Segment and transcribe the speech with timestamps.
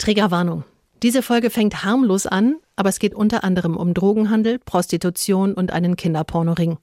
[0.00, 0.64] Triggerwarnung.
[1.02, 5.96] Diese Folge fängt harmlos an, aber es geht unter anderem um Drogenhandel, Prostitution und einen
[5.96, 6.78] Kinderpornoring.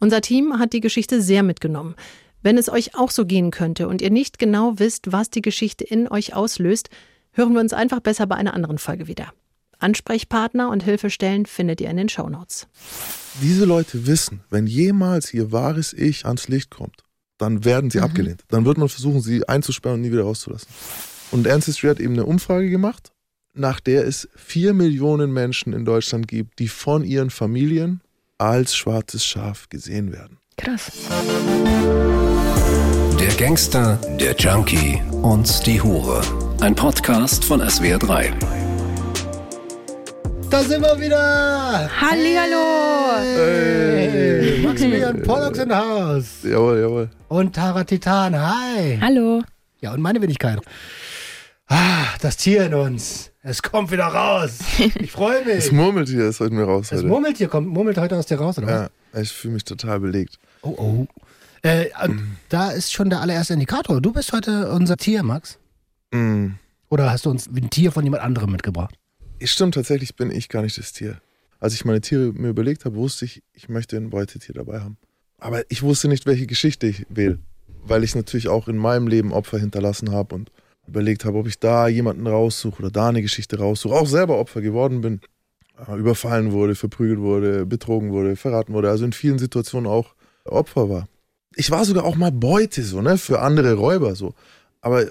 [0.00, 1.94] Unser Team hat die Geschichte sehr mitgenommen.
[2.42, 5.84] Wenn es euch auch so gehen könnte und ihr nicht genau wisst, was die Geschichte
[5.84, 6.88] in euch auslöst,
[7.32, 9.32] hören wir uns einfach besser bei einer anderen Folge wieder.
[9.78, 12.68] Ansprechpartner und Hilfestellen findet ihr in den Shownotes.
[13.40, 17.02] Diese Leute wissen, wenn jemals ihr wahres Ich ans Licht kommt,
[17.38, 18.04] dann werden sie mhm.
[18.04, 18.44] abgelehnt.
[18.48, 20.68] Dann wird man versuchen, sie einzusperren und nie wieder rauszulassen.
[21.32, 23.10] Und Ancestry hat eben eine Umfrage gemacht,
[23.54, 28.02] nach der es vier Millionen Menschen in Deutschland gibt, die von ihren Familien
[28.36, 30.38] als schwarzes Schaf gesehen werden.
[30.58, 30.92] Krass.
[33.18, 36.20] Der Gangster, der Junkie und die Hure.
[36.60, 38.30] Ein Podcast von SWR3.
[40.50, 41.90] Da sind wir wieder!
[41.98, 43.16] Hallihallo!
[43.22, 44.10] Hey.
[44.10, 44.62] hey.
[44.62, 46.42] Maximilian Pollux in Haus.
[46.42, 47.10] Jawohl, jawohl.
[47.28, 48.98] Und Tara Titan, hi!
[49.00, 49.42] Hallo!
[49.80, 50.60] Ja, und meine Wenigkeit.
[51.74, 53.30] Ah, das Tier in uns.
[53.42, 54.58] Es kommt wieder raus.
[55.00, 55.54] Ich freue mich.
[55.54, 56.90] Das Murmeltier ist heute mir raus.
[56.90, 57.08] Das heute.
[57.08, 60.38] Murmeltier kommt, murmelt heute aus dir raus, oder Ja, ich fühle mich total belegt.
[60.60, 61.06] Oh, oh.
[61.62, 62.36] Äh, mm.
[62.50, 64.02] Da ist schon der allererste Indikator.
[64.02, 65.58] Du bist heute unser Tier, Max.
[66.10, 66.48] Mm.
[66.90, 68.94] Oder hast du uns ein Tier von jemand anderem mitgebracht?
[69.42, 71.22] Stimmt, tatsächlich bin ich gar nicht das Tier.
[71.58, 74.98] Als ich meine Tiere mir überlegt habe, wusste ich, ich möchte ein Beutetier dabei haben.
[75.38, 77.38] Aber ich wusste nicht, welche Geschichte ich wähle.
[77.82, 80.50] Weil ich natürlich auch in meinem Leben Opfer hinterlassen habe und
[80.92, 84.60] überlegt habe, ob ich da jemanden raussuche oder da eine Geschichte raussuche, auch selber Opfer
[84.60, 85.20] geworden bin,
[85.88, 90.90] äh, überfallen wurde, verprügelt wurde, betrogen wurde, verraten wurde, also in vielen Situationen auch Opfer
[90.90, 91.08] war.
[91.56, 94.34] Ich war sogar auch mal Beute, so, ne, für andere Räuber, so.
[94.82, 95.06] Aber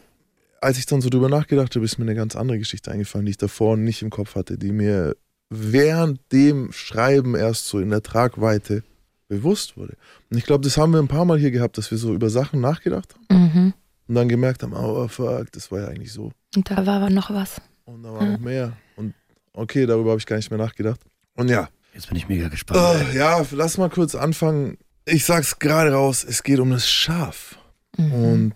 [0.59, 3.31] als ich dann so drüber nachgedacht habe, ist mir eine ganz andere Geschichte eingefallen, die
[3.31, 5.15] ich davor nicht im Kopf hatte, die mir
[5.49, 8.83] während dem Schreiben erst so in der Tragweite
[9.27, 9.95] bewusst wurde.
[10.29, 12.29] Und ich glaube, das haben wir ein paar Mal hier gehabt, dass wir so über
[12.29, 13.43] Sachen nachgedacht haben.
[13.43, 13.73] Mhm
[14.11, 16.33] und dann gemerkt haben, oh fuck, das war ja eigentlich so.
[16.53, 17.61] Und da war aber noch was.
[17.85, 18.31] Und da war ja.
[18.33, 18.73] noch mehr.
[18.97, 19.13] Und
[19.53, 20.99] okay, darüber habe ich gar nicht mehr nachgedacht.
[21.37, 21.69] Und ja.
[21.93, 22.77] Jetzt bin ich mega gespannt.
[22.77, 24.77] Uh, ja, lass mal kurz anfangen.
[25.05, 27.57] Ich sag's gerade raus, es geht um das Schaf.
[27.95, 28.11] Mhm.
[28.11, 28.53] Und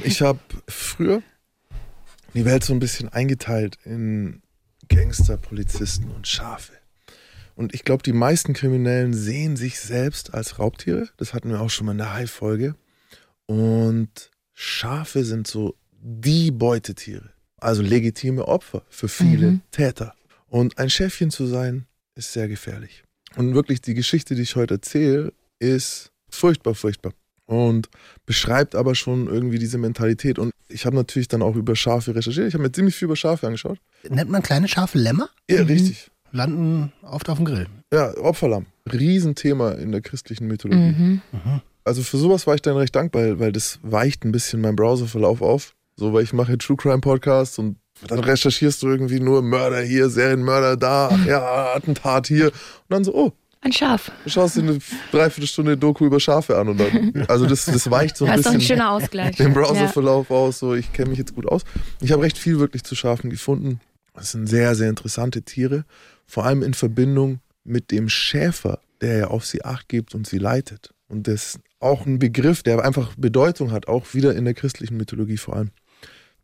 [0.00, 0.38] ich habe
[0.68, 1.24] früher
[2.34, 4.42] die Welt so ein bisschen eingeteilt in
[4.88, 6.74] Gangster, Polizisten und Schafe.
[7.56, 11.08] Und ich glaube, die meisten Kriminellen sehen sich selbst als Raubtiere.
[11.16, 12.76] Das hatten wir auch schon mal in der High-Folge.
[13.46, 19.60] Und Schafe sind so die Beutetiere, also legitime Opfer für viele mhm.
[19.70, 20.14] Täter.
[20.48, 23.02] Und ein Schäfchen zu sein, ist sehr gefährlich.
[23.36, 27.12] Und wirklich die Geschichte, die ich heute erzähle, ist furchtbar, furchtbar.
[27.46, 27.88] Und
[28.24, 30.38] beschreibt aber schon irgendwie diese Mentalität.
[30.38, 32.46] Und ich habe natürlich dann auch über Schafe recherchiert.
[32.46, 33.78] Ich habe mir ziemlich viel über Schafe angeschaut.
[34.08, 35.28] Nennt man kleine Schafe Lämmer?
[35.50, 35.66] Ja, mhm.
[35.66, 36.10] richtig.
[36.30, 37.66] Landen oft auf dem Grill.
[37.92, 38.66] Ja, Opferlamm.
[38.90, 40.92] Riesenthema in der christlichen Mythologie.
[40.92, 41.22] Mhm.
[41.32, 44.76] Mhm also für sowas war ich dann recht dankbar, weil das weicht ein bisschen meinen
[44.76, 45.74] Browserverlauf auf.
[45.96, 47.76] So, weil ich mache True Crime Podcasts und
[48.08, 52.46] dann recherchierst du irgendwie nur Mörder hier, Serienmörder da, ja, Attentat hier.
[52.46, 52.54] Und
[52.88, 53.32] dann so, oh.
[53.60, 54.10] Ein Schaf.
[54.24, 54.78] Du schaust dir eine
[55.10, 58.56] Dreiviertelstunde Doku über Schafe an und dann, also das, das weicht so ein das bisschen
[58.56, 59.36] ist ein schöner Ausgleich.
[59.36, 60.36] den Browserverlauf ja.
[60.36, 60.58] aus.
[60.58, 61.62] So, ich kenne mich jetzt gut aus.
[62.02, 63.80] Ich habe recht viel wirklich zu Schafen gefunden.
[64.12, 65.84] Das sind sehr, sehr interessante Tiere.
[66.26, 70.38] Vor allem in Verbindung mit dem Schäfer, der ja auf sie Acht gibt und sie
[70.38, 70.92] leitet.
[71.08, 75.36] Und das auch ein Begriff, der einfach Bedeutung hat, auch wieder in der christlichen Mythologie
[75.36, 75.70] vor allem.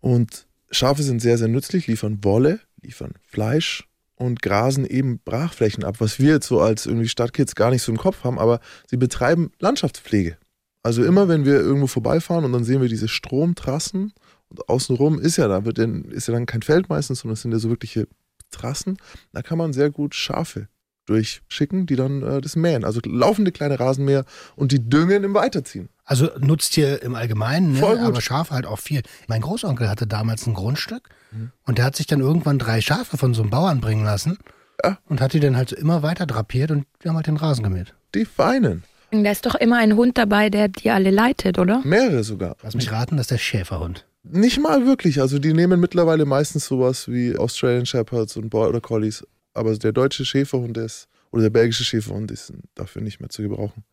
[0.01, 5.97] Und Schafe sind sehr, sehr nützlich, liefern Wolle, liefern Fleisch und grasen eben Brachflächen ab,
[5.99, 8.97] was wir jetzt so als irgendwie Stadtkids gar nicht so im Kopf haben, aber sie
[8.97, 10.37] betreiben Landschaftspflege.
[10.83, 14.13] Also immer, wenn wir irgendwo vorbeifahren und dann sehen wir diese Stromtrassen
[14.49, 17.43] und außenrum ist ja da, wird denn, ist ja dann kein Feld meistens, sondern es
[17.43, 18.07] sind ja so wirkliche
[18.51, 18.99] Trassen,
[19.33, 20.69] da kann man sehr gut Schafe
[21.07, 22.85] durchschicken, die dann äh, das mähen.
[22.85, 24.25] Also laufende kleine Rasenmäher
[24.57, 25.89] und die düngen im Weiterziehen.
[26.05, 28.01] Also nutzt ihr im Allgemeinen, ne?
[28.01, 29.03] aber Schafe halt auch viel.
[29.29, 31.53] Mein Großonkel hatte damals ein Grundstück mhm.
[31.67, 34.39] und der hat sich dann irgendwann drei Schafe von so einem Bauern bringen lassen
[34.85, 34.99] ja.
[35.09, 37.63] und hat die dann halt so immer weiter drapiert und die haben halt den Rasen
[37.63, 37.95] gemäht.
[38.15, 38.85] Die Feinen.
[39.13, 41.81] Da ist doch immer ein Hund dabei, der die alle leitet, oder?
[41.85, 42.57] Mehrere sogar.
[42.63, 44.07] Lass mich raten, das ist der Schäferhund.
[44.23, 45.21] Nicht mal wirklich.
[45.21, 50.25] Also die nehmen mittlerweile meistens sowas wie Australian Shepherds und Border Collies aber der deutsche
[50.25, 53.85] Schäferhund ist, oder der belgische Schäferhund ist dafür nicht mehr zu gebrauchen.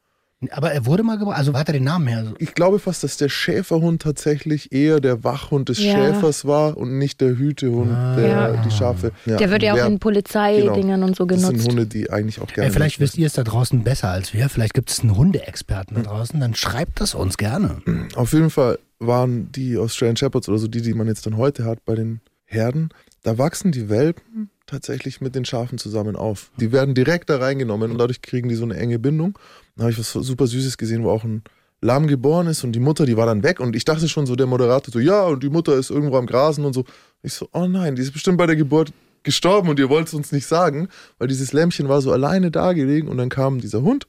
[0.52, 2.34] Aber er wurde mal gebraucht, also hat er den Namen her?
[2.38, 5.94] Ich glaube fast, dass der Schäferhund tatsächlich eher der Wachhund des ja.
[5.94, 8.16] Schäfers war und nicht der Hütehund, ah.
[8.16, 8.62] der ja.
[8.62, 9.14] die Schafe.
[9.26, 11.08] Ja, der wird ja auch in Polizeidingern genau.
[11.08, 11.54] und so genutzt.
[11.54, 12.68] Das sind Hunde, die eigentlich auch gerne.
[12.68, 14.48] Ja, vielleicht wisst ihr es da draußen besser als wir.
[14.50, 16.40] Vielleicht gibt es einen Hundeexperten da draußen.
[16.40, 17.82] Dann schreibt das uns gerne.
[18.14, 21.66] Auf jeden Fall waren die Australian Shepherds oder so die, die man jetzt dann heute
[21.66, 22.90] hat bei den Herden,
[23.24, 26.52] da wachsen die Welpen tatsächlich mit den Schafen zusammen auf.
[26.60, 29.38] Die werden direkt da reingenommen und dadurch kriegen die so eine enge Bindung.
[29.76, 31.44] Da habe ich was super Süßes gesehen, wo auch ein
[31.82, 34.36] lahm geboren ist und die Mutter, die war dann weg und ich dachte schon so,
[34.36, 36.86] der Moderator so, ja, und die Mutter ist irgendwo am Grasen und so.
[37.22, 38.92] Ich so, oh nein, die ist bestimmt bei der Geburt
[39.24, 40.88] gestorben und ihr wollt es uns nicht sagen,
[41.20, 44.08] weil dieses Lämmchen war so alleine da gelegen und dann kam dieser Hund,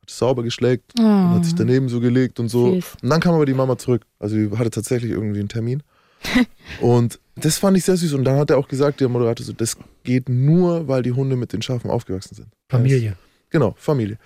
[0.00, 1.02] hat es sauber geschlägt oh.
[1.02, 2.74] und hat sich daneben so gelegt und so.
[2.74, 2.96] Süß.
[3.02, 4.06] Und dann kam aber die Mama zurück.
[4.18, 5.82] Also die hatte tatsächlich irgendwie einen Termin.
[6.80, 8.14] und das fand ich sehr süß.
[8.14, 11.36] Und dann hat er auch gesagt, der Moderator, so, das geht nur, weil die Hunde
[11.36, 12.48] mit den Schafen aufgewachsen sind.
[12.68, 13.16] Familie.
[13.50, 14.18] Genau, Familie.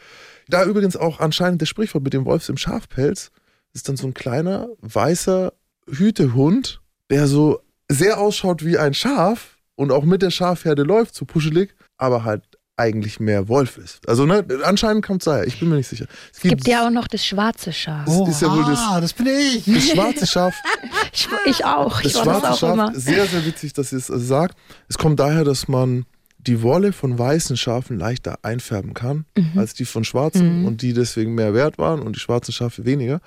[0.49, 3.31] Da übrigens auch anscheinend das Sprichwort mit dem Wolfs im Schafpelz
[3.73, 5.53] ist dann so ein kleiner, weißer
[5.89, 6.81] Hütehund,
[7.11, 11.75] der so sehr ausschaut wie ein Schaf und auch mit der Schafherde läuft, so puschelig,
[11.97, 12.43] aber halt
[12.77, 14.09] eigentlich mehr Wolf ist.
[14.09, 16.07] Also ne, anscheinend kommt es daher, ich bin mir nicht sicher.
[16.33, 18.07] Es, es gibt, ja auch noch das schwarze Schaf.
[18.09, 19.65] Oh, ist ja wohl das, ah, das bin ich.
[19.65, 20.55] Das schwarze Schaf.
[21.13, 22.03] ich, ich, auch.
[22.03, 22.95] Das schwarze das auch Schaf, immer.
[22.95, 24.57] sehr, sehr witzig, dass ihr es sagt.
[24.89, 26.07] Es kommt daher, dass man
[26.39, 29.59] die Wolle von weißen Schafen leichter einfärben kann mhm.
[29.59, 30.67] als die von schwarzen mhm.
[30.67, 33.21] und die deswegen mehr wert waren und die schwarzen Schafe weniger.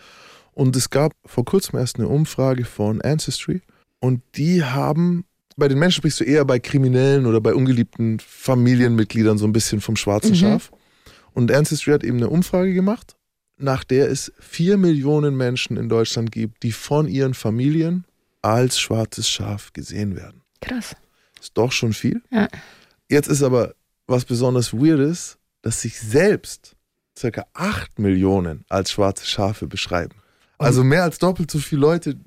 [0.53, 3.61] Und es gab vor kurzem erst eine Umfrage von Ancestry
[3.99, 5.25] und die haben,
[5.57, 9.81] bei den Menschen sprichst du eher bei Kriminellen oder bei ungeliebten Familienmitgliedern so ein bisschen
[9.81, 10.35] vom schwarzen mhm.
[10.35, 10.71] Schaf.
[11.33, 13.15] Und Ancestry hat eben eine Umfrage gemacht,
[13.57, 18.05] nach der es vier Millionen Menschen in Deutschland gibt, die von ihren Familien
[18.41, 20.41] als schwarzes Schaf gesehen werden.
[20.61, 20.95] Krass.
[21.41, 22.21] Ist doch schon viel.
[22.31, 22.47] Ja.
[23.09, 23.73] Jetzt ist aber
[24.05, 26.75] was besonders Weirdes, dass sich selbst
[27.17, 30.15] circa 8 Millionen als schwarze Schafe beschreiben.
[30.59, 32.17] Also mehr als doppelt so viele Leute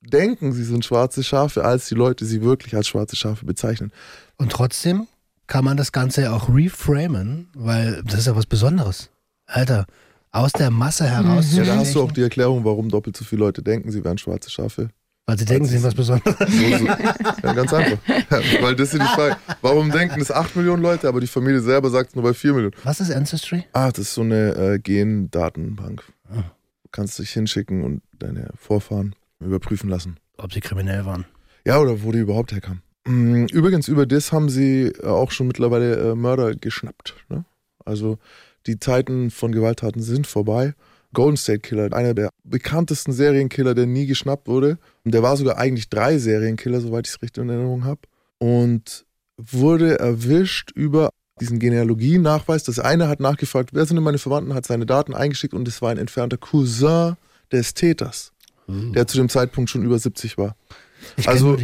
[0.00, 3.92] denken, sie sind schwarze Schafe, als die Leute sie wirklich als schwarze Schafe bezeichnen.
[4.36, 5.06] Und trotzdem
[5.46, 9.10] kann man das Ganze ja auch reframen, weil das ist ja was Besonderes.
[9.46, 9.86] Alter,
[10.30, 11.52] aus der Masse heraus.
[11.54, 14.16] Ja, da hast du auch die Erklärung, warum doppelt so viele Leute denken, sie wären
[14.16, 14.90] schwarze Schafe.
[15.26, 16.36] Weil sie denken, sie sind was Besonderes.
[16.38, 16.86] So, so.
[16.86, 17.98] Ja, ganz einfach.
[18.08, 19.36] Ja, weil das ist die Frage.
[19.60, 22.52] Warum denken es 8 Millionen Leute, aber die Familie selber sagt es nur bei 4
[22.52, 22.74] Millionen?
[22.82, 23.64] Was ist Ancestry?
[23.72, 26.02] Ah, das ist so eine äh, Gendatenbank.
[26.28, 26.42] Ah.
[26.82, 30.18] Du kannst dich hinschicken und deine Vorfahren überprüfen lassen.
[30.36, 31.26] Ob sie kriminell waren.
[31.64, 32.82] Ja, oder wo die überhaupt herkamen.
[33.06, 37.14] Mm, übrigens, über das haben sie äh, auch schon mittlerweile äh, Mörder geschnappt.
[37.28, 37.44] Ne?
[37.84, 38.18] Also
[38.66, 40.74] die Zeiten von Gewalttaten sind vorbei.
[41.12, 44.78] Golden State Killer, einer der bekanntesten Serienkiller, der nie geschnappt wurde.
[45.04, 48.00] Und der war sogar eigentlich drei Serienkiller, soweit ich es richtig in Erinnerung habe.
[48.38, 49.04] Und
[49.36, 51.10] wurde erwischt über
[51.40, 52.64] diesen Genealogienachweis.
[52.64, 55.82] Das eine hat nachgefragt, wer sind denn meine Verwandten, hat seine Daten eingeschickt und es
[55.82, 57.16] war ein entfernter Cousin
[57.50, 58.32] des Täters,
[58.70, 58.92] mhm.
[58.92, 60.56] der zu dem Zeitpunkt schon über 70 war.
[61.16, 61.56] Ich also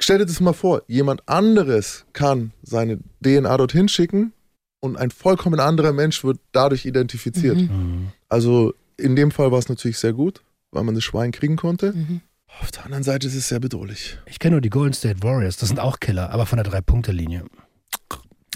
[0.00, 4.32] stell dir das mal vor, jemand anderes kann seine DNA dorthin schicken
[4.80, 7.56] und ein vollkommen anderer Mensch wird dadurch identifiziert.
[7.56, 7.62] Mhm.
[7.62, 8.08] mhm.
[8.28, 11.92] Also in dem Fall war es natürlich sehr gut, weil man das Schwein kriegen konnte.
[11.92, 12.22] Mhm.
[12.60, 14.18] Auf der anderen Seite ist es sehr bedrohlich.
[14.26, 17.44] Ich kenne nur die Golden State Warriors, das sind auch Killer, aber von der Drei-Punkte-Linie.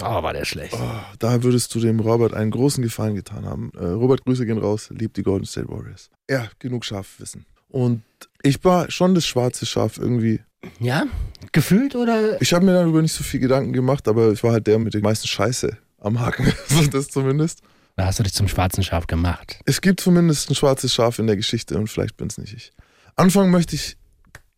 [0.02, 0.74] Oh, war der schlecht.
[0.74, 3.70] Oh, da würdest du dem Robert einen großen Gefallen getan haben.
[3.76, 6.08] Äh, Robert, Grüße gehen raus, liebt die Golden State Warriors.
[6.30, 7.44] Ja, genug Schafwissen.
[7.70, 8.02] Und
[8.42, 10.40] ich war schon das schwarze Schaf irgendwie.
[10.78, 11.06] Ja?
[11.52, 12.40] Gefühlt oder?
[12.42, 14.94] Ich habe mir darüber nicht so viel Gedanken gemacht, aber ich war halt der mit
[14.94, 16.52] der meisten Scheiße am Haken.
[16.68, 17.62] so das zumindest.
[17.96, 19.60] Da hast du dich zum schwarzen Schaf gemacht.
[19.66, 22.72] Es gibt zumindest ein schwarzes Schaf in der Geschichte und vielleicht bin es nicht ich.
[23.16, 23.96] Anfangen möchte ich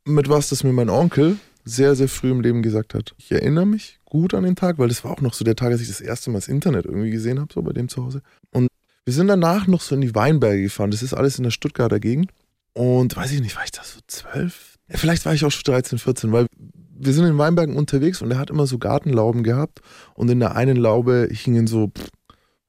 [0.04, 3.14] mit was, das mir mein Onkel sehr, sehr früh im Leben gesagt hat.
[3.18, 5.70] Ich erinnere mich gut an den Tag, weil das war auch noch so der Tag,
[5.70, 8.22] als ich das erste Mal das Internet irgendwie gesehen habe, so bei dem zu Hause.
[8.50, 8.68] Und
[9.04, 10.90] wir sind danach noch so in die Weinberge gefahren.
[10.90, 12.30] Das ist alles in der Stuttgarter Gegend.
[12.74, 14.78] Und weiß ich nicht, war ich da so zwölf?
[14.88, 16.46] Ja, vielleicht war ich auch schon 13, 14, weil
[16.94, 19.80] wir sind in Weinbergen unterwegs und er hat immer so Gartenlauben gehabt
[20.14, 21.90] und in der einen Laube hingen so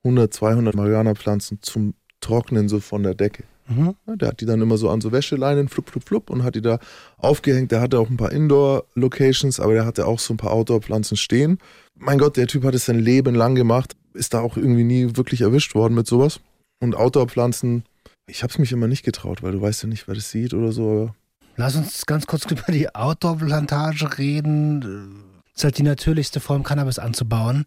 [0.03, 3.43] 100, 200 Marihuana-Pflanzen zum Trocknen so von der Decke.
[3.67, 3.95] Mhm.
[4.07, 6.55] Ja, der hat die dann immer so an so Wäscheleinen, flup, flup, flup, und hat
[6.55, 6.79] die da
[7.17, 7.71] aufgehängt.
[7.71, 11.59] Der hatte auch ein paar Indoor-Locations, aber der hatte auch so ein paar Outdoor-Pflanzen stehen.
[11.95, 15.15] Mein Gott, der Typ hat es sein Leben lang gemacht, ist da auch irgendwie nie
[15.15, 16.39] wirklich erwischt worden mit sowas.
[16.79, 17.85] Und Outdoor-Pflanzen,
[18.27, 20.71] ich hab's mich immer nicht getraut, weil du weißt ja nicht, wer das sieht oder
[20.71, 21.13] so.
[21.55, 25.23] Lass uns ganz kurz über die Outdoor-Plantage reden.
[25.47, 27.65] Es ist halt die natürlichste Form, Cannabis anzubauen.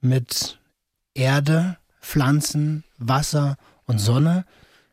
[0.00, 0.58] Mit
[1.14, 3.56] Erde, Pflanzen, Wasser
[3.86, 4.44] und Sonne.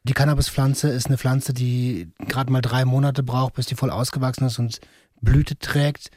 [0.04, 4.46] Die Cannabispflanze ist eine Pflanze, die gerade mal drei Monate braucht, bis die voll ausgewachsen
[4.46, 4.80] ist und
[5.22, 6.10] Blüte trägt.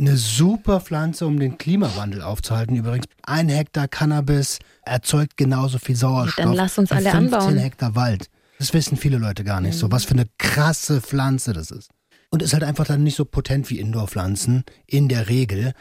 [0.00, 2.76] Eine super Pflanze, um den Klimawandel aufzuhalten.
[2.76, 6.44] Übrigens, ein Hektar Cannabis erzeugt genauso viel Sauerstoff.
[6.44, 7.56] Dann lass uns alle 15 anbauen.
[7.58, 8.30] Hektar Wald.
[8.58, 9.78] Das wissen viele Leute gar nicht mhm.
[9.78, 11.90] so, was für eine krasse Pflanze das ist.
[12.30, 15.72] Und ist halt einfach dann nicht so potent wie Indoor-Pflanzen in der Regel,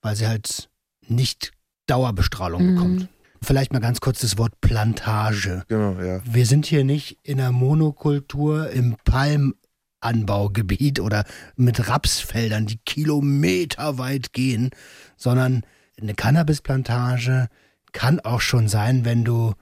[0.00, 0.68] weil sie halt
[1.06, 1.52] nicht
[1.86, 2.74] Dauerbestrahlung mhm.
[2.74, 3.08] bekommt.
[3.40, 5.64] Vielleicht mal ganz kurz das Wort Plantage.
[5.68, 6.20] Genau, ja.
[6.24, 11.24] Wir sind hier nicht in einer Monokultur im Palmanbaugebiet oder
[11.56, 14.70] mit Rapsfeldern, die kilometerweit gehen,
[15.16, 15.62] sondern
[16.00, 17.48] eine Cannabisplantage
[17.92, 19.54] kann auch schon sein, wenn du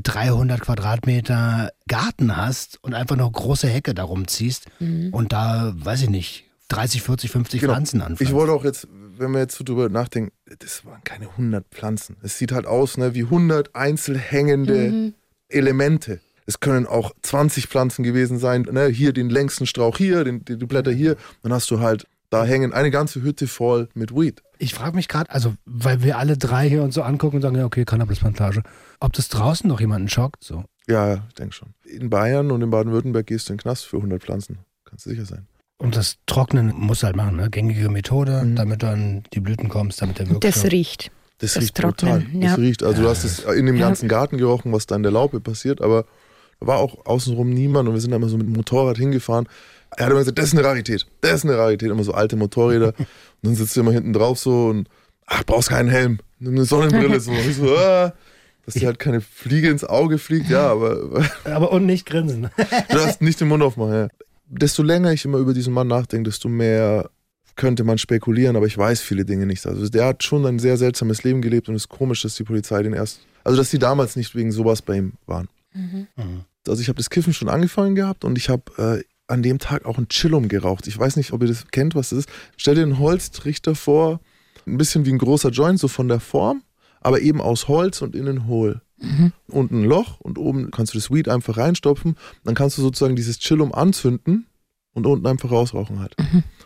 [0.00, 5.10] 300 Quadratmeter Garten hast und einfach noch große Hecke darum ziehst Mhm.
[5.12, 7.72] und da, weiß ich nicht, 30, 40, 50 Genau.
[7.74, 8.22] Pflanzen anpflanzt.
[8.22, 12.16] Ich wollte auch jetzt, wenn wir jetzt so drüber nachdenken, das waren keine 100 Pflanzen.
[12.22, 15.14] Es sieht halt aus ne, wie 100 einzeln hängende Mhm.
[15.48, 16.20] Elemente.
[16.46, 18.62] Es können auch 20 Pflanzen gewesen sein.
[18.70, 18.86] Ne?
[18.88, 21.16] Hier den längsten Strauch hier, den, die, die Blätter hier.
[21.42, 24.42] Dann hast du halt, da hängen eine ganze Hütte voll mit Weed.
[24.62, 27.56] Ich frage mich gerade, also weil wir alle drei hier uns so angucken und sagen,
[27.56, 28.62] ja okay, Cannabisplantage,
[29.00, 30.44] ob das draußen noch jemanden schockt.
[30.44, 30.64] So.
[30.88, 31.70] Ja, ich denke schon.
[31.84, 34.58] In Bayern und in Baden-Württemberg gehst du in den Knast für 100 Pflanzen.
[34.84, 35.46] Kannst du sicher sein.
[35.78, 37.50] Und das Trocknen musst du halt machen, ne?
[37.50, 38.54] Gängige Methode, Mhm.
[38.54, 40.70] damit du an die Blüten kommst, damit der Das Wirkstoff...
[40.72, 41.10] riecht.
[41.38, 42.40] Das, Das riecht Trocknen, brutal.
[42.42, 42.50] ja.
[42.50, 43.86] Das riecht, also du hast es in dem Ja.
[43.88, 46.04] ganzen Garten gerochen, was da in der Laupe passiert, aber
[46.60, 49.48] da war auch außenrum niemand und wir sind da immer so mit dem Motorrad hingefahren.
[49.96, 52.36] Er hat immer gesagt, das ist eine Rarität, das ist eine Rarität, immer so alte
[52.36, 52.88] Motorräder.
[52.98, 53.06] und
[53.42, 54.88] dann sitzt du immer hinten drauf so und
[55.26, 57.30] ach, brauchst keinen Helm, nimm eine Sonnenbrille so.
[57.30, 58.12] Und ich so ah,
[58.64, 62.48] dass dir halt keine Fliege ins Auge fliegt, ja, aber Aber und nicht grinsen.
[62.56, 63.92] du darfst nicht den Mund aufmachen.
[63.92, 64.08] Ja.
[64.46, 67.10] Desto länger ich immer über diesen Mann nachdenke, desto mehr
[67.56, 69.66] könnte man spekulieren, aber ich weiß viele Dinge nicht.
[69.66, 72.44] Also der hat schon ein sehr seltsames Leben gelebt und es ist komisch, dass die
[72.44, 75.48] Polizei den erst, also dass die damals nicht wegen sowas bei ihm waren.
[75.74, 76.06] Mhm.
[76.66, 79.86] Also ich habe das Kiffen schon angefangen gehabt und ich habe äh, an dem Tag
[79.86, 80.86] auch ein Chillum geraucht.
[80.86, 82.28] Ich weiß nicht, ob ihr das kennt, was das ist.
[82.56, 84.20] Stell dir einen Holztrichter vor,
[84.66, 86.62] ein bisschen wie ein großer Joint, so von der Form,
[87.00, 88.82] aber eben aus Holz und innen hohl.
[89.48, 92.16] Unten ein Loch und oben kannst du das Weed einfach reinstopfen.
[92.44, 94.46] Dann kannst du sozusagen dieses Chillum anzünden
[94.92, 96.14] und unten einfach rausrauchen halt.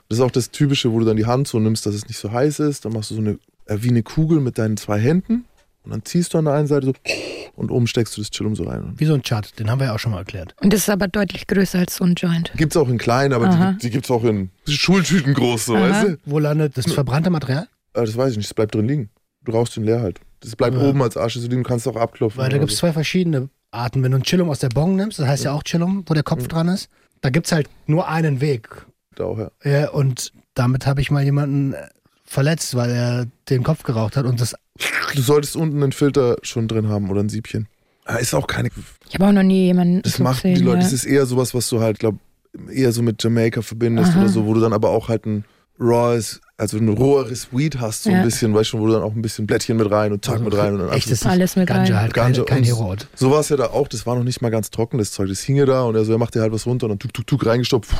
[0.09, 2.19] Das ist auch das Typische, wo du dann die Hand so nimmst, dass es nicht
[2.19, 2.85] so heiß ist.
[2.85, 5.47] Dann machst du so eine, äh, wie eine Kugel mit deinen zwei Händen
[5.87, 6.93] und dann ziehst du an der einen Seite so
[7.55, 8.93] und oben steckst du das Chillum so rein.
[8.97, 10.55] Wie so ein Chart, den haben wir ja auch schon mal erklärt.
[10.61, 12.53] Und das ist aber deutlich größer als so ein Joint.
[12.57, 13.73] Gibt es auch in klein, aber Aha.
[13.73, 15.83] die, die gibt es auch in Schultüten groß, so, Aha.
[15.89, 16.17] weißt du?
[16.27, 17.69] Wo landet das verbrannte Material?
[17.95, 19.11] Aber das weiß ich nicht, das bleibt drin liegen.
[19.45, 20.21] Du rauchst den leer halt.
[20.41, 20.83] Das bleibt Ja.
[20.83, 22.39] oben als Asche so liegen, du kannst auch abklopfen.
[22.39, 24.03] Weil da oder gibt es zwei verschiedene Arten.
[24.03, 26.23] Wenn du ein Chillum aus der Bong nimmst, das heißt ja auch Chillum, wo der
[26.25, 26.89] Kopf dran ist,
[27.23, 28.69] da gibt es halt nur einen Weg.
[28.71, 28.85] so.
[29.17, 29.51] Da auch, ja.
[29.65, 31.89] Ja, und damit habe ich mal jemanden äh,
[32.25, 34.55] verletzt, weil er den Kopf geraucht hat und das
[35.15, 37.69] Du solltest unten einen Filter schon drin haben oder ein Siebchen.
[38.05, 38.71] Ah, Ist auch keine.
[39.09, 40.83] Ich habe auch noch nie jemanden Das so macht gesehen, die Leute, ja.
[40.85, 42.15] das ist eher sowas, was du halt, glaub,
[42.71, 44.21] eher so mit Jamaika verbindest Aha.
[44.21, 45.45] oder so, wo du dann aber auch halt ein
[45.79, 48.23] raws, also ein roheres Weed hast, so ein Ja.
[48.23, 50.57] bisschen, weißt du, wo du dann auch ein bisschen Blättchen mit rein und Tack mit
[50.57, 52.03] rein und dann echtes Alles mit Ganja rein.
[52.05, 52.99] halt, Ganja kein, kein.
[53.15, 55.29] So war es ja da auch, das war noch nicht mal ganz trocken, das Zeug.
[55.29, 56.99] Das hing ja da und er so, er macht dir halt was runter und dann
[56.99, 57.91] tuk tuk tuk reingestopft.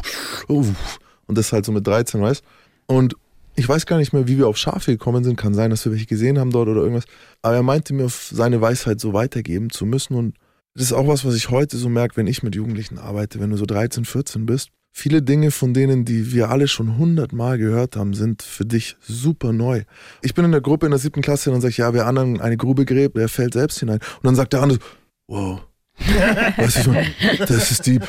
[0.49, 2.43] Und das halt so mit 13, weißt
[2.87, 3.15] Und
[3.57, 5.37] ich weiß gar nicht mehr, wie wir auf Schafe gekommen sind.
[5.37, 7.05] Kann sein, dass wir welche gesehen haben dort oder irgendwas.
[7.43, 10.15] Aber er meinte mir, seine Weisheit so weitergeben zu müssen.
[10.15, 10.37] Und
[10.75, 13.51] das ist auch was, was ich heute so merke, wenn ich mit Jugendlichen arbeite, wenn
[13.51, 14.69] du so 13, 14 bist.
[14.93, 19.53] Viele Dinge von denen, die wir alle schon hundertmal gehört haben, sind für dich super
[19.53, 19.83] neu.
[20.23, 22.07] Ich bin in der Gruppe in der siebten Klasse und dann sage ich, ja, wer
[22.07, 23.99] anderen eine Grube gräbt, der fällt selbst hinein.
[24.17, 24.79] Und dann sagt der andere,
[25.29, 25.61] wow,
[26.57, 26.95] weißt du,
[27.47, 28.03] das ist deep.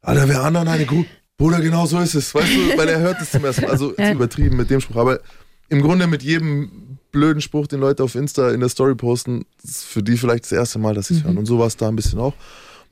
[0.00, 3.20] Alter, wer anderen eine Grube, Bruder, genau so ist es, weißt du, weil er hört
[3.20, 3.70] es zum ersten Mal.
[3.70, 5.20] Also ist übertrieben mit dem Spruch, aber
[5.68, 9.84] im Grunde mit jedem blöden Spruch, den Leute auf Insta in der Story posten, ist
[9.84, 11.38] für die vielleicht das erste Mal, dass sie es hören.
[11.38, 12.34] Und so war es da ein bisschen auch.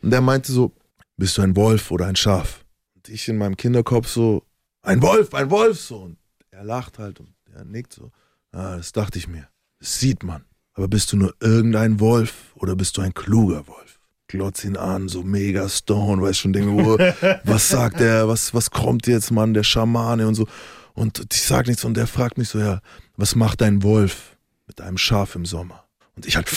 [0.02, 0.72] Und der meinte so,
[1.16, 2.64] bist du ein Wolf oder ein Schaf?
[2.94, 4.44] Und ich in meinem Kinderkopf so,
[4.82, 5.98] ein Wolf, ein Wolf, so.
[5.98, 6.16] Und
[6.50, 8.10] er lacht halt und er nickt so.
[8.52, 9.48] Ah, das dachte ich mir.
[9.78, 10.44] Das sieht man.
[10.74, 14.00] Aber bist du nur irgendein Wolf oder bist du ein kluger Wolf?
[14.32, 16.96] Glotz ihn an, so mega stone, weißt schon, denke, oh,
[17.44, 20.46] was sagt er, was, was kommt jetzt, Mann, der Schamane und so.
[20.94, 22.80] Und ich sag nichts und der fragt mich so, ja,
[23.18, 25.84] was macht ein Wolf mit einem Schaf im Sommer?
[26.16, 26.50] Und ich halt,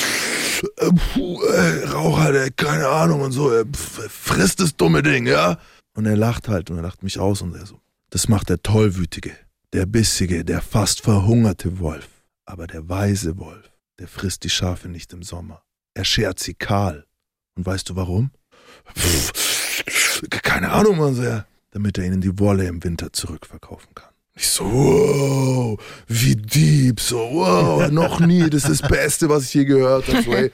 [0.78, 5.04] äh, puh, äh, Rauch halt, ey, keine Ahnung und so, äh, pf, frisst das dumme
[5.04, 5.58] Ding, ja?
[5.96, 8.64] Und er lacht halt und er lacht mich aus und er so, das macht der
[8.64, 9.36] Tollwütige,
[9.74, 12.08] der Bissige, der fast verhungerte Wolf.
[12.46, 15.62] Aber der weise Wolf, der frisst die Schafe nicht im Sommer.
[15.94, 17.06] Er schert sie kahl.
[17.56, 18.32] Und weißt du warum?
[18.98, 21.46] Pff, keine Ahnung, Mann, ja.
[21.72, 24.10] Damit er ihnen die Wolle im Winter zurückverkaufen kann.
[24.38, 29.54] Ich so, wow, wie deep, so, wow, noch nie, das ist das Beste, was ich
[29.54, 30.24] je gehört habe.
[30.24, 30.52] So, ey,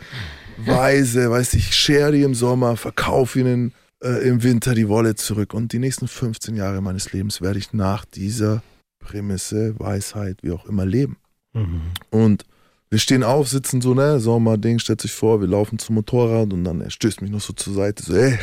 [0.58, 5.15] weise, weißt du, ich schere die im Sommer, verkaufe ihnen äh, im Winter die Wolle
[5.15, 5.55] zurück.
[5.55, 8.62] Und die nächsten 15 Jahre meines Lebens werde ich nach dieser
[9.00, 11.17] Prämisse, Weisheit, wie auch immer leben.
[11.53, 11.81] Mhm.
[12.12, 12.46] Und
[12.91, 16.63] wir stehen auf, sitzen so, ne, Sommerding, stellt sich vor, wir laufen zum Motorrad und
[16.65, 18.38] dann er stößt mich noch so zur Seite, so, ey,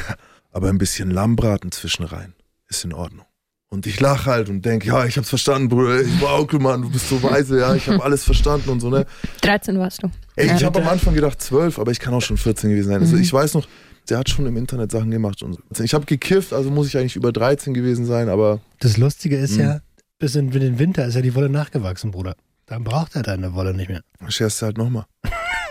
[0.50, 2.32] aber ein bisschen Lammbraten zwischen rein,
[2.68, 3.24] ist in Ordnung.
[3.70, 6.80] Und ich lache halt und denke, ja, ich hab's verstanden, Bruder, ich war Onkel, Mann,
[6.80, 9.04] du bist so weise, ja, ich habe alles verstanden und so, ne.
[9.42, 10.10] 13 warst du.
[10.36, 10.66] Ey, ich Ja.
[10.68, 13.00] habe am Anfang gedacht zwölf, aber ich kann auch schon 14 gewesen sein.
[13.02, 13.68] Also ich weiß noch,
[14.08, 15.60] der hat schon im Internet Sachen gemacht und so.
[15.68, 19.36] Also ich habe gekifft, also muss ich eigentlich über 13 gewesen sein, aber Das Lustige
[19.36, 19.60] ist Mhm.
[19.60, 19.80] ja,
[20.18, 22.34] bis in den Winter ist ja die Wolle nachgewachsen, Bruder.
[22.68, 24.02] Dann braucht er deine Wolle nicht mehr.
[24.28, 25.06] scherst du halt nochmal.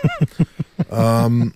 [0.90, 1.54] ähm,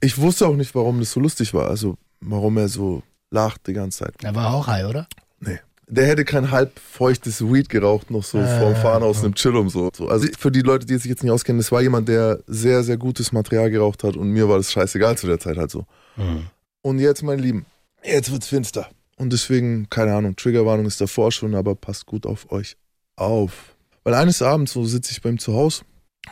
[0.00, 1.68] ich wusste auch nicht, warum das so lustig war.
[1.68, 4.14] Also, warum er so lacht die ganze Zeit.
[4.22, 5.08] Er war auch high, oder?
[5.40, 5.58] Nee.
[5.88, 9.68] Der hätte kein halb feuchtes Weed geraucht, noch so äh, vorm Fahren aus einem Chillum
[9.68, 9.90] so.
[10.08, 12.96] Also für die Leute, die sich jetzt nicht auskennen, das war jemand, der sehr, sehr
[12.96, 15.86] gutes Material geraucht hat und mir war das scheißegal zu der Zeit halt so.
[16.16, 16.46] Mhm.
[16.82, 17.66] Und jetzt, meine Lieben,
[18.02, 18.88] jetzt wird's finster.
[19.16, 22.76] Und deswegen, keine Ahnung, Triggerwarnung ist davor schon, aber passt gut auf euch
[23.14, 23.75] auf.
[24.06, 25.82] Weil eines Abends so sitze ich bei ihm zu Hause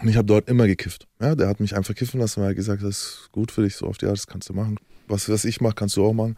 [0.01, 1.09] und ich habe dort immer gekifft.
[1.21, 3.63] Ja, der hat mich einfach kiffen lassen, weil er gesagt hat, das ist gut für
[3.63, 4.79] dich, so die Art, das kannst du machen.
[5.09, 6.37] Was, was ich mache, kannst du auch machen.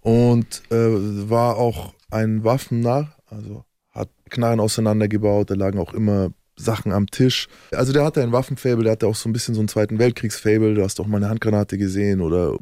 [0.00, 6.90] Und äh, war auch ein Waffennarr, also hat Knarren auseinandergebaut, da lagen auch immer Sachen
[6.90, 7.46] am Tisch.
[7.70, 10.74] Also der hatte ein Waffenfable, der hatte auch so ein bisschen so einen Zweiten Weltkriegsfable,
[10.74, 12.58] du hast auch mal eine Handgranate gesehen oder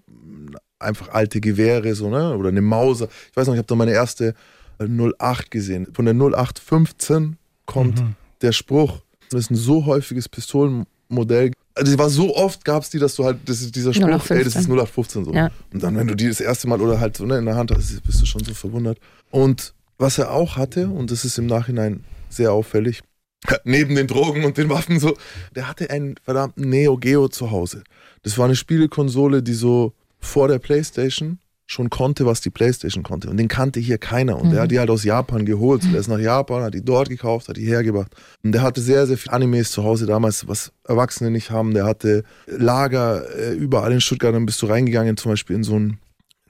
[0.78, 2.36] einfach alte Gewehre, so, ne?
[2.36, 3.08] Oder eine Mauser.
[3.30, 4.34] Ich weiß noch, ich habe da meine erste
[4.78, 5.88] 08 äh, gesehen.
[5.94, 7.38] Von der 0815
[7.70, 8.14] kommt mhm.
[8.42, 9.00] der Spruch.
[9.30, 11.52] Das ist ein so häufiges Pistolenmodell.
[11.74, 14.36] Also war so oft gab es die, dass du halt, das ist dieser Spruch, 0815.
[14.36, 15.32] ey, das ist 0815 so.
[15.32, 15.50] Ja.
[15.72, 17.70] Und dann, wenn du die das erste Mal oder halt so ne, in der Hand
[17.70, 18.98] hast, bist du schon so verwundert.
[19.30, 23.02] Und was er auch hatte, und das ist im Nachhinein sehr auffällig,
[23.64, 25.16] neben den Drogen und den Waffen so,
[25.54, 27.84] der hatte einen verdammten Neo Geo zu Hause.
[28.24, 31.38] Das war eine Spielekonsole, die so vor der Playstation
[31.70, 33.30] schon konnte, was die Playstation konnte.
[33.30, 34.36] Und den kannte hier keiner.
[34.38, 34.52] Und mhm.
[34.52, 35.84] der hat die halt aus Japan geholt.
[35.84, 38.12] Und der ist nach Japan, hat die dort gekauft, hat die hergebracht.
[38.42, 41.72] Und der hatte sehr, sehr viele Animes zu Hause damals, was Erwachsene nicht haben.
[41.72, 44.34] Der hatte Lager äh, überall in Stuttgart.
[44.34, 45.98] Dann bist du reingegangen, zum Beispiel in so ein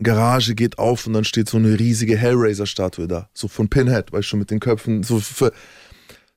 [0.02, 3.28] Garage geht auf und dann steht so eine riesige Hellraiser-Statue da.
[3.34, 5.02] So von Pinhead, weißt du, mit den Köpfen.
[5.02, 5.52] So für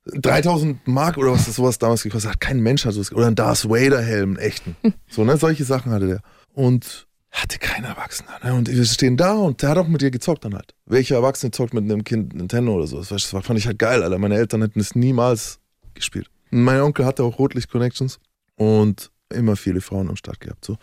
[0.06, 2.42] 3000 Mark oder was das sowas damals gekostet hat.
[2.42, 3.14] Kein Mensch hat sowas.
[3.14, 4.76] Oder ein Darth Vader-Helm, echten.
[5.10, 5.38] So, ne?
[5.38, 6.22] Solche Sachen hatte der.
[6.54, 8.40] Und hatte kein Erwachsener.
[8.44, 8.54] Ne?
[8.54, 10.74] Und wir stehen da und der hat auch mit dir gezockt dann halt.
[10.86, 13.04] Welcher Erwachsene zockt mit einem Kind Nintendo oder so?
[13.04, 14.20] Das fand ich halt geil, Alter.
[14.20, 15.60] Meine Eltern hätten es niemals
[15.94, 16.30] gespielt.
[16.52, 18.20] Mein Onkel hatte auch Rotlicht-Connections
[18.56, 20.64] und immer viele Frauen am Start gehabt.
[20.64, 20.78] So.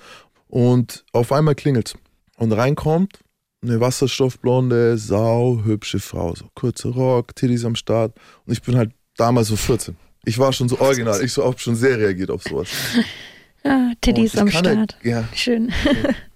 [0.48, 1.94] Und auf einmal klingelt
[2.36, 3.20] und reinkommt
[3.62, 6.34] eine wasserstoffblonde, sau hübsche Frau.
[6.34, 8.16] So kurzer Rock, Titties am Start.
[8.46, 9.96] Und ich bin halt damals so 14.
[10.24, 11.22] Ich war schon so original.
[11.22, 12.68] Ich so oft schon sehr reagiert auf sowas.
[13.64, 14.96] Ah, Titties am Start.
[15.02, 15.28] Ja.
[15.34, 15.72] Schön.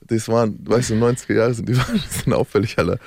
[0.06, 2.98] Das waren, weißt du, 90er Jahre sind die waren, sind auffällig alle.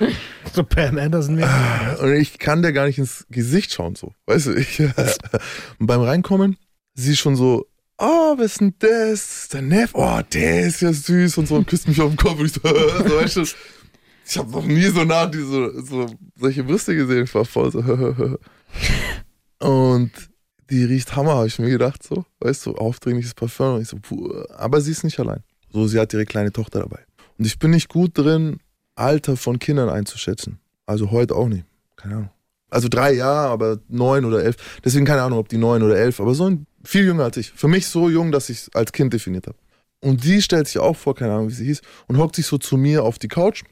[0.52, 1.48] So Pam Anderson mehr.
[1.48, 4.12] Ah, und ich kann der gar nicht ins Gesicht schauen, so.
[4.26, 4.80] Weißt du, ich.
[4.80, 4.92] und
[5.86, 6.56] beim Reinkommen,
[6.94, 9.48] sie schon so, oh, wer ist denn das?
[9.48, 12.40] Der Neff, oh, der ist ja süß und so und küsst mich auf den Kopf
[12.40, 13.42] und ich so, so weißt du,
[14.26, 17.78] ich habe noch nie so nah diese, so, solche Brüste gesehen, ich war voll so,
[19.60, 20.10] und
[20.70, 23.76] die riecht Hammer, habe ich mir gedacht, so, weißt du, aufdringliches Parfum.
[23.76, 25.42] Und ich so, puh, aber sie ist nicht allein.
[25.72, 27.00] So, sie hat ihre kleine Tochter dabei.
[27.38, 28.58] Und ich bin nicht gut drin,
[28.94, 30.58] Alter von Kindern einzuschätzen.
[30.86, 31.64] Also heute auch nicht.
[31.96, 32.30] Keine Ahnung.
[32.70, 34.80] Also drei Jahre, aber neun oder elf.
[34.84, 37.50] Deswegen keine Ahnung, ob die neun oder elf, aber so ein, viel jünger als ich.
[37.50, 39.56] Für mich so jung, dass ich es als Kind definiert habe.
[40.00, 42.58] Und die stellt sich auch vor, keine Ahnung, wie sie hieß, und hockt sich so
[42.58, 43.64] zu mir auf die Couch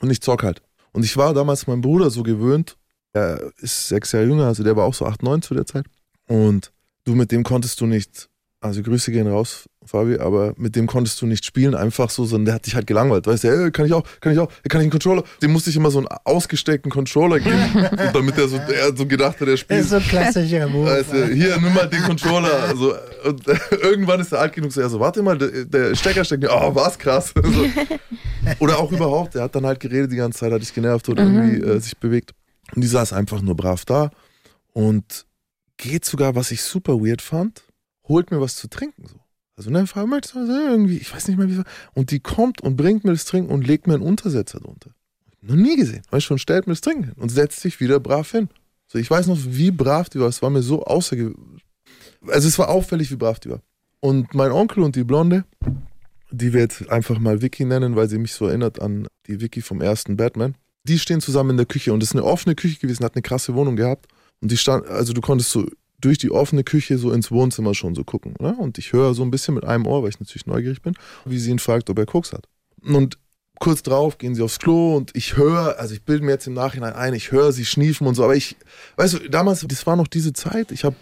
[0.00, 0.62] und ich zock halt.
[0.92, 2.76] Und ich war damals meinem Bruder so gewöhnt,
[3.12, 5.86] er ist sechs Jahre jünger, also der war auch so acht, neun zu der Zeit.
[6.28, 6.72] Und
[7.04, 8.28] du, mit dem konntest du nicht,
[8.60, 12.46] also Grüße gehen raus, Fabi, aber mit dem konntest du nicht spielen, einfach so, sondern
[12.46, 13.26] der hat dich halt gelangweilt.
[13.26, 15.24] Weißt du, hey, kann ich auch, kann ich auch, kann ich einen Controller?
[15.42, 19.40] Dem musste ich immer so einen ausgesteckten Controller geben, damit er so, er so gedacht
[19.40, 19.80] hat, er spielt.
[19.80, 20.86] Das ist so ein klassischer Move.
[20.86, 22.62] Weißt du, hier, nimm mal den Controller.
[22.62, 23.42] Also, und
[23.82, 26.52] irgendwann ist er alt genug, so, er so, warte mal, der, der Stecker steckt nicht.
[26.52, 27.32] Oh, was krass.
[27.42, 27.66] So.
[28.58, 31.24] Oder auch überhaupt, der hat dann halt geredet die ganze Zeit, hat dich genervt oder
[31.24, 31.36] mhm.
[31.36, 32.32] irgendwie äh, sich bewegt.
[32.74, 34.10] Und die saß einfach nur brav da
[34.72, 35.26] und
[35.76, 37.64] geht sogar, was ich super weird fand,
[38.08, 39.06] holt mir was zu trinken.
[39.06, 39.16] So.
[39.56, 41.62] Also, ne, Frau möchtest du irgendwie, ich weiß nicht mehr wie.
[41.94, 44.90] Und die kommt und bringt mir das Trinken und legt mir einen Untersetzer drunter.
[45.40, 46.02] Noch nie gesehen.
[46.10, 48.48] Weißt schon, stellt mir das Trinken hin und setzt sich wieder brav hin.
[48.86, 50.28] So, ich weiß noch, wie brav die war.
[50.28, 51.64] Es war mir so außergewöhnlich.
[52.28, 53.60] Also, es war auffällig, wie brav die war.
[54.00, 55.44] Und mein Onkel und die Blonde,
[56.30, 59.60] die wir jetzt einfach mal Vicky nennen, weil sie mich so erinnert an die Vicky
[59.60, 60.56] vom ersten Batman.
[60.84, 63.22] Die stehen zusammen in der Küche und es ist eine offene Küche gewesen, hat eine
[63.22, 64.08] krasse Wohnung gehabt.
[64.42, 65.66] Und die stand, also du konntest so
[66.00, 68.34] durch die offene Küche so ins Wohnzimmer schon so gucken.
[68.38, 68.58] Oder?
[68.58, 71.38] Und ich höre so ein bisschen mit einem Ohr, weil ich natürlich neugierig bin, wie
[71.38, 72.48] sie ihn fragt, ob er Koks hat.
[72.84, 73.18] Und
[73.60, 76.54] kurz drauf gehen sie aufs Klo und ich höre, also ich bilde mir jetzt im
[76.54, 78.56] Nachhinein ein, ich höre sie schniefen und so, aber ich,
[78.96, 80.96] weißt du, damals, das war noch diese Zeit, ich habe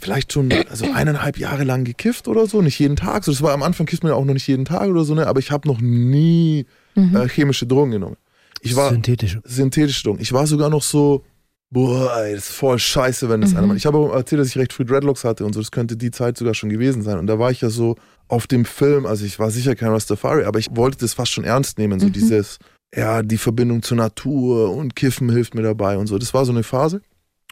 [0.00, 3.24] vielleicht schon also eineinhalb Jahre lang gekifft oder so, nicht jeden Tag.
[3.24, 5.14] So, das war am Anfang kifft man ja auch noch nicht jeden Tag oder so,
[5.14, 5.26] ne?
[5.26, 7.14] aber ich habe noch nie mhm.
[7.14, 8.16] äh, chemische Drogen genommen.
[8.62, 9.42] Ich war synthetische.
[9.44, 10.20] synthetische Drogen.
[10.20, 11.24] Ich war sogar noch so
[11.70, 13.58] Boah, ey, das ist voll scheiße, wenn das mhm.
[13.58, 13.76] einer macht.
[13.76, 15.60] Ich habe erzählt, dass ich recht früh Dreadlocks hatte und so.
[15.60, 17.18] Das könnte die Zeit sogar schon gewesen sein.
[17.18, 20.44] Und da war ich ja so auf dem Film, also ich war sicher kein Rastafari,
[20.44, 22.00] aber ich wollte das fast schon ernst nehmen.
[22.00, 22.12] So mhm.
[22.12, 22.58] dieses,
[22.94, 26.16] ja, die Verbindung zur Natur und Kiffen hilft mir dabei und so.
[26.18, 27.02] Das war so eine Phase.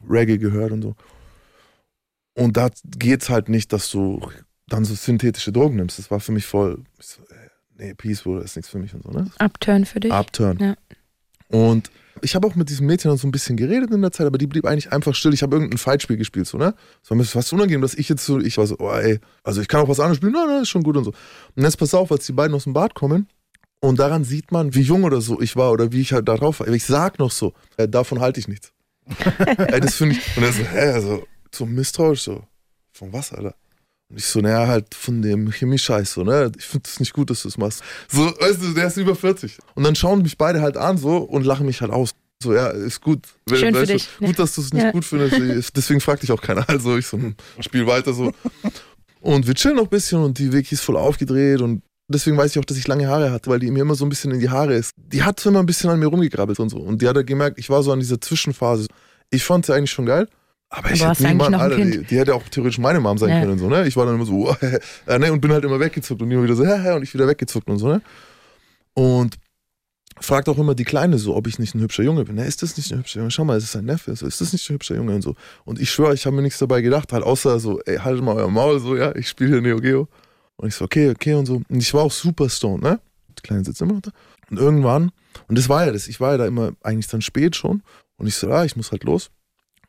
[0.09, 0.95] Reggae gehört und so.
[2.35, 4.21] Und da geht's halt nicht, dass du
[4.69, 5.99] dann so synthetische Drogen nimmst.
[5.99, 7.23] Das war für mich voll, so,
[7.77, 9.31] nee, Peaceful ist nichts für mich und so, ne?
[9.39, 10.13] Upturn für dich?
[10.13, 10.59] Upturn.
[10.59, 10.75] Ja.
[11.49, 11.91] Und
[12.23, 14.39] ich habe auch mit diesem Mädchen dann so ein bisschen geredet in der Zeit, aber
[14.39, 15.35] die blieb eigentlich einfach still.
[15.35, 16.75] Ich habe irgendein Fightspiel gespielt, so, ne?
[17.03, 19.61] Es war mir fast unangenehm, dass ich jetzt so, ich war so, oh ey, also
[19.61, 21.13] ich kann auch was anderes spielen, nein, nein, ist schon gut und so.
[21.55, 23.29] Und jetzt pass auf, als die beiden aus dem Bad kommen
[23.81, 26.37] und daran sieht man, wie jung oder so ich war oder wie ich halt da
[26.37, 26.69] drauf war.
[26.69, 28.73] Ich sag noch so, äh, davon halte ich nichts.
[29.59, 32.43] ey, das finde ich, und er so, hä, also, so misstrauisch, so,
[32.93, 33.55] von was, Alter?
[34.09, 36.53] Und ich so, naja, halt von dem Chemie-Scheiß, so, ne?
[36.57, 37.83] Ich finde es nicht gut, dass du es machst.
[38.09, 39.59] So, weißt du, der ist über 40.
[39.75, 42.15] Und dann schauen mich beide halt an, so, und lachen mich halt aus.
[42.43, 43.27] So, ja, ist gut.
[43.49, 44.09] Schön weißt für dich.
[44.21, 44.91] Gut, dass du es nicht ja.
[44.93, 45.75] gut findest.
[45.77, 46.69] Deswegen fragt dich auch keiner.
[46.69, 48.33] Also, ich so, hm, spiel weiter so.
[49.21, 52.53] Und wir chillen noch ein bisschen und die Vicky ist voll aufgedreht und deswegen weiß
[52.53, 54.39] ich auch, dass ich lange Haare hatte, weil die mir immer so ein bisschen in
[54.39, 54.93] die Haare ist.
[54.97, 56.79] Die hat immer ein bisschen an mir rumgegrabbelt und so.
[56.79, 58.87] Und die hat halt gemerkt, ich war so an dieser Zwischenphase.
[59.31, 60.29] Ich fand sie eigentlich schon geil.
[60.69, 63.41] Aber ich hätte niemand, Alter, die, die, hätte auch theoretisch meine Mom sein ja.
[63.41, 63.87] können und so, ne?
[63.87, 64.55] Ich war dann immer so,
[65.07, 65.33] äh, ne?
[65.33, 67.69] Und bin halt immer weggezuckt und immer wieder so, hä, hä, und ich wieder weggezuckt
[67.69, 68.03] und so, ne?
[68.95, 69.37] Und
[70.21, 72.37] fragt auch immer die Kleine so, ob ich nicht ein hübscher Junge bin.
[72.37, 73.31] Ne, ist das nicht ein hübscher Junge?
[73.31, 75.35] Schau mal, es ist ein Neffe, so, ist das nicht ein hübscher Junge und so.
[75.65, 78.37] Und ich schwöre, ich habe mir nichts dabei gedacht, halt außer so, ey, haltet mal
[78.37, 80.09] euer Maul, so, ja, ich spiele hier Neo Geo.
[80.57, 81.63] Und ich so, okay, okay und so.
[81.69, 82.99] Und ich war auch super stoned, ne?
[83.39, 84.11] Die Kleine sitzt immer da.
[84.51, 85.13] Und irgendwann,
[85.49, 87.83] und das war ja das, ich war ja da immer eigentlich dann spät schon.
[88.17, 89.31] Und ich so, ah, ich muss halt los.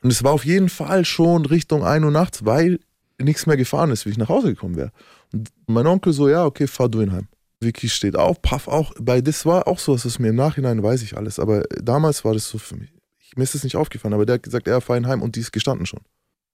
[0.02, 2.80] Und es war auf jeden Fall schon Richtung 1 Uhr nachts, weil
[3.20, 4.92] nichts mehr gefahren ist, wie ich nach Hause gekommen wäre.
[5.34, 7.28] Und mein Onkel so, ja, okay, fahr du ihn heim.
[7.60, 8.94] Vicky steht auf, Puff auch.
[9.00, 11.40] Bei das war auch so, dass es mir im Nachhinein weiß ich alles.
[11.40, 12.94] Aber damals war das so für mich.
[13.20, 15.36] Ich, mir ist das nicht aufgefallen, aber der hat gesagt, er fahr ihn heim und
[15.36, 16.02] die ist gestanden schon.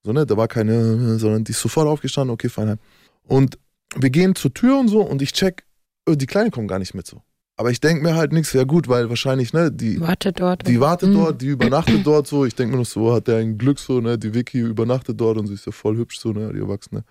[0.02, 0.24] So, ne?
[0.24, 2.78] Da war keine, sondern die ist sofort aufgestanden, okay, fahr ihn heim.
[3.26, 3.58] Und
[3.96, 5.64] wir gehen zur Tür und so und ich check,
[6.08, 7.22] oh, die Kleine kommt gar nicht mit so.
[7.56, 10.66] Aber ich denke mir halt nichts, ja gut, weil wahrscheinlich, ne, die wartet dort.
[10.66, 11.14] Die wartet mhm.
[11.14, 12.44] dort, die übernachtet dort so.
[12.44, 15.38] Ich denke mir noch so, hat der ein Glück so, ne, die Vicky übernachtet dort
[15.38, 17.04] und sie ist ja voll hübsch so, ne, die Erwachsene.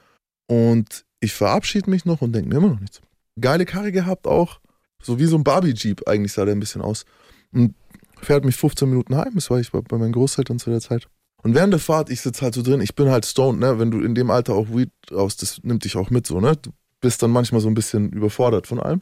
[0.47, 3.01] Und ich verabschiede mich noch und denke mir immer noch nichts.
[3.39, 4.59] Geile Karre gehabt auch,
[5.01, 7.05] so wie so ein Barbie-Jeep eigentlich sah der ein bisschen aus.
[7.53, 7.73] Und
[8.21, 11.07] fährt mich 15 Minuten heim, das war ich bei, meinen Großeltern zu der Zeit.
[11.41, 13.91] Und während der Fahrt, ich sitze halt so drin, ich bin halt stoned, ne, wenn
[13.91, 16.57] du in dem Alter auch Weed raus, das nimmt dich auch mit so, ne.
[16.57, 19.01] Du bist dann manchmal so ein bisschen überfordert von allem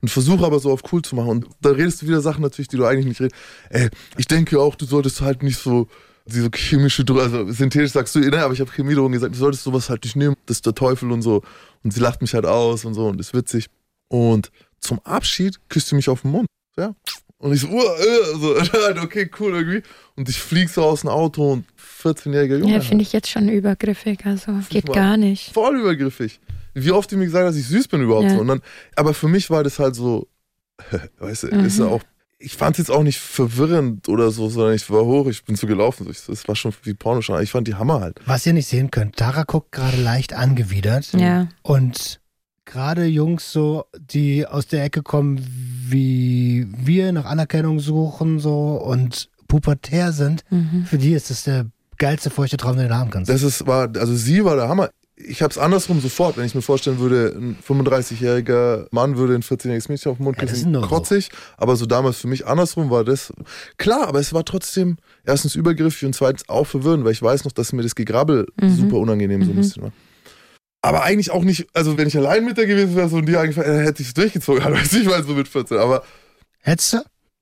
[0.00, 1.28] und versuche aber so auf cool zu machen.
[1.30, 3.36] Und da redest du wieder Sachen natürlich, die du eigentlich nicht redest.
[3.70, 5.88] Ey, ich denke auch, du solltest halt nicht so
[6.26, 9.64] diese chemische Drogen, also synthetisch sagst du, ne, aber ich habe Chemiedrogen gesagt, du solltest
[9.64, 11.42] sowas halt nicht nehmen, das ist der Teufel und so.
[11.82, 13.66] Und sie lacht mich halt aus und so und ist witzig.
[14.08, 16.46] Und zum Abschied küsst sie mich auf den Mund.
[16.76, 16.94] Ja.
[17.38, 18.56] Und ich so, uh, uh, so,
[19.02, 19.82] okay, cool irgendwie.
[20.16, 21.64] Und ich flieg so aus dem Auto und
[22.02, 22.74] 14-jähriger Junge.
[22.74, 25.52] Ja, finde ich jetzt schon übergriffig, also geht gar nicht.
[25.54, 26.40] Voll übergriffig
[26.74, 28.34] wie oft die mir gesagt hat, dass ich süß bin überhaupt ja.
[28.34, 28.40] so.
[28.40, 28.62] Und dann,
[28.96, 30.28] aber für mich war das halt so,
[31.18, 31.64] weißt du, mhm.
[31.64, 32.02] ist ja auch,
[32.38, 35.56] ich fand es jetzt auch nicht verwirrend oder so, sondern ich war hoch, ich bin
[35.56, 36.06] so gelaufen.
[36.06, 37.42] Das war schon wie Porno schon.
[37.42, 38.20] Ich fand die Hammer halt.
[38.26, 41.12] Was ihr nicht sehen könnt, Tara guckt gerade leicht angewidert.
[41.14, 41.48] Ja.
[41.62, 42.20] Und
[42.64, 45.44] gerade Jungs so, die aus der Ecke kommen,
[45.88, 50.84] wie wir nach Anerkennung suchen so und pubertär sind, mhm.
[50.84, 53.28] für die ist das der geilste feuchte Traum, den du haben kannst.
[53.28, 56.54] Das ist, war, also sie war der Hammer ich habe es andersrum sofort, wenn ich
[56.54, 60.80] mir vorstellen würde, ein 35-jähriger Mann würde ein 14-jähriges Mädchen auf den Mund küssen, ja,
[60.80, 61.30] krotzig.
[61.30, 61.38] So.
[61.56, 63.32] Aber so damals für mich andersrum war das
[63.78, 67.52] klar, aber es war trotzdem erstens übergriffig und zweitens auch verwirrend, weil ich weiß noch,
[67.52, 68.76] dass mir das Gegrabbel mhm.
[68.76, 69.44] super unangenehm mhm.
[69.44, 69.60] so ein mhm.
[69.60, 69.92] bisschen war.
[70.80, 73.36] Aber eigentlich auch nicht, also wenn ich allein mit der gewesen wäre so und die
[73.36, 76.04] eingefallen, äh, hätte ich es durchgezogen, weiß ich mal so mit 14, aber.
[76.60, 76.98] Hättest du?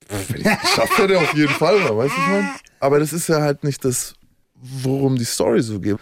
[0.09, 2.49] Wenn ich es geschafft hätte, auf jeden Fall, weißt du, ich meine?
[2.79, 4.15] Aber das ist ja halt nicht das,
[4.55, 5.97] worum die Story so geht.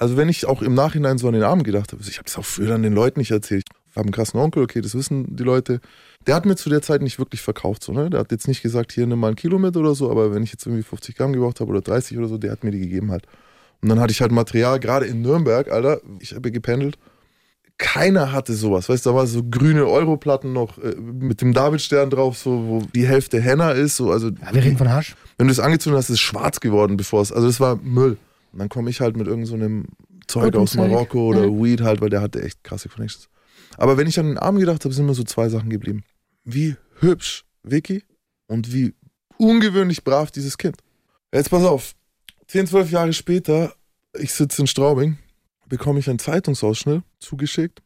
[0.00, 2.38] Also wenn ich auch im Nachhinein so an den Abend gedacht habe, ich habe es
[2.38, 3.64] auch früher dann den Leuten nicht erzählt.
[3.90, 5.80] Ich habe einen krassen Onkel, okay, das wissen die Leute.
[6.26, 8.08] Der hat mir zu der Zeit nicht wirklich verkauft, so, ne?
[8.08, 10.42] Der hat jetzt nicht gesagt, hier nimm mal ein Kilo mit oder so, aber wenn
[10.42, 12.78] ich jetzt irgendwie 50 Gramm gebraucht habe oder 30 oder so, der hat mir die
[12.78, 13.26] gegeben halt.
[13.82, 16.96] Und dann hatte ich halt Material, gerade in Nürnberg, Alter, ich habe gependelt.
[17.76, 22.08] Keiner hatte sowas, weißt du, da war so grüne Europlatten noch äh, mit dem Davidstern
[22.08, 24.28] drauf, so wo die Hälfte Henna ist, so also.
[24.28, 25.14] Ja, wir reden von Hasch.
[25.36, 28.16] Wenn du es angezündet hast, ist es schwarz geworden, bevor es, also das war Müll.
[28.52, 29.86] Und dann komme ich halt mit irgendeinem
[30.28, 30.90] so Zeug aus Zeug.
[30.90, 31.50] Marokko oder ja.
[31.50, 33.28] Weed halt, weil der hatte echt krasse Connections.
[33.76, 36.04] Aber wenn ich an den Abend gedacht habe, sind mir so zwei Sachen geblieben.
[36.44, 38.02] Wie hübsch Vicky
[38.46, 38.94] und wie
[39.38, 40.76] ungewöhnlich brav dieses Kind.
[41.32, 41.94] Jetzt pass auf,
[42.48, 43.74] 10, 12 Jahre später,
[44.18, 45.18] ich sitze in Straubing,
[45.68, 47.82] bekomme ich einen Zeitungsausschnitt zugeschickt.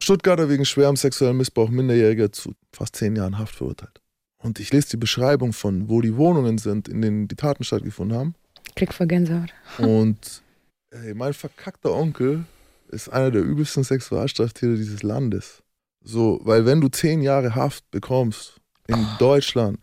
[0.00, 4.00] Stuttgarter wegen schwerem sexuellen Missbrauch Minderjähriger zu fast 10 Jahren Haft verurteilt.
[4.38, 8.16] Und ich lese die Beschreibung von, wo die Wohnungen sind, in denen die Taten stattgefunden
[8.16, 8.34] haben.
[8.74, 9.52] Krieg vor Gänsehaut.
[9.78, 10.42] Und
[10.90, 12.44] ey, mein verkackter Onkel
[12.88, 15.62] ist einer der übelsten Sexualstraftäter dieses Landes.
[16.02, 19.16] So, weil wenn du zehn Jahre Haft bekommst in oh.
[19.18, 19.78] Deutschland.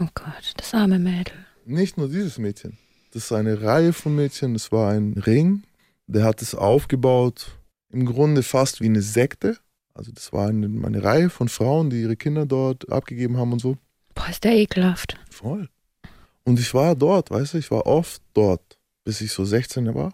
[0.00, 1.34] Oh Gott, das arme Mädel.
[1.64, 2.78] Nicht nur dieses Mädchen.
[3.12, 4.54] Das ist eine Reihe von Mädchen.
[4.54, 5.62] Das war ein Ring.
[6.06, 7.58] Der hat es aufgebaut
[7.90, 9.58] im Grunde fast wie eine Sekte.
[9.94, 13.60] Also das war eine, eine Reihe von Frauen, die ihre Kinder dort abgegeben haben und
[13.60, 13.76] so.
[14.14, 15.16] Boah, ist der ekelhaft.
[15.30, 15.68] Voll.
[16.44, 20.12] Und ich war dort, weißt du, ich war oft dort, bis ich so 16 war.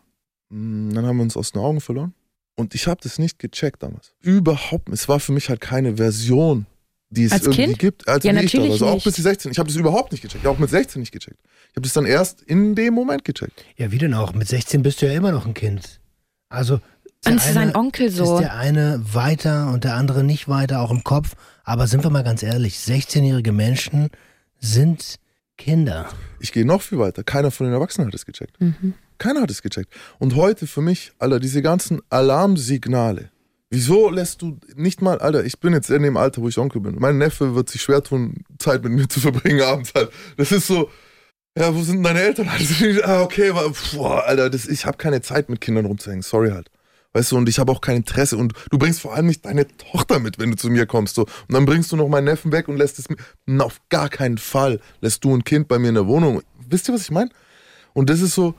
[0.51, 2.15] Mm, dann haben wir uns aus den Augen verloren.
[2.57, 4.15] Und ich habe das nicht gecheckt damals.
[4.21, 5.01] Überhaupt nicht.
[5.01, 6.67] Es war für mich halt keine Version,
[7.11, 7.79] die es Als irgendwie Kind?
[7.79, 8.09] gibt.
[8.09, 8.65] Als Ja, wie ich da war.
[8.65, 9.05] natürlich Also auch nicht.
[9.05, 9.53] bis die 16.
[9.53, 10.47] Ich habe das überhaupt nicht gecheckt.
[10.47, 11.39] Auch mit 16 nicht gecheckt.
[11.71, 13.65] Ich habe das dann erst in dem Moment gecheckt.
[13.77, 14.33] Ja, wie denn auch?
[14.35, 16.01] Mit 16 bist du ja immer noch ein Kind.
[16.49, 16.81] Also
[17.25, 18.35] der Und sein Onkel so.
[18.37, 21.35] ist der eine weiter und der andere nicht weiter, auch im Kopf.
[21.65, 24.09] Aber sind wir mal ganz ehrlich, 16-jährige Menschen
[24.59, 25.17] sind
[25.59, 26.09] Kinder.
[26.41, 27.23] Ich gehe noch viel weiter.
[27.23, 28.59] Keiner von den Erwachsenen hat es gecheckt.
[28.61, 28.95] Mhm.
[29.19, 29.93] Keiner hat es gecheckt.
[30.19, 33.31] Und heute für mich, Alter, diese ganzen Alarmsignale.
[33.71, 36.81] Wieso lässt du nicht mal, Alter, ich bin jetzt in dem Alter, wo ich Onkel
[36.81, 36.97] bin.
[36.99, 40.11] Mein Neffe wird sich schwer tun, Zeit mit mir zu verbringen abends halt.
[40.39, 40.91] Das ist so,
[41.59, 42.49] ja, wo sind deine Eltern?
[43.03, 46.71] Ah, okay, aber, boah, Alter, das, ich habe keine Zeit mit Kindern rumzuhängen, sorry halt.
[47.15, 48.37] Weißt du, und ich habe auch kein Interesse.
[48.37, 51.15] Und du bringst vor allem nicht deine Tochter mit, wenn du zu mir kommst.
[51.15, 51.23] So.
[51.23, 53.17] Und dann bringst du noch meinen Neffen weg und lässt es mir.
[53.47, 56.43] Na, auf gar keinen Fall lässt du ein Kind bei mir in der Wohnung.
[56.69, 57.31] Wisst ihr, was ich meine?
[57.95, 58.55] Und das ist so,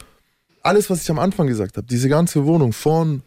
[0.63, 3.23] alles, was ich am Anfang gesagt habe, diese ganze Wohnung von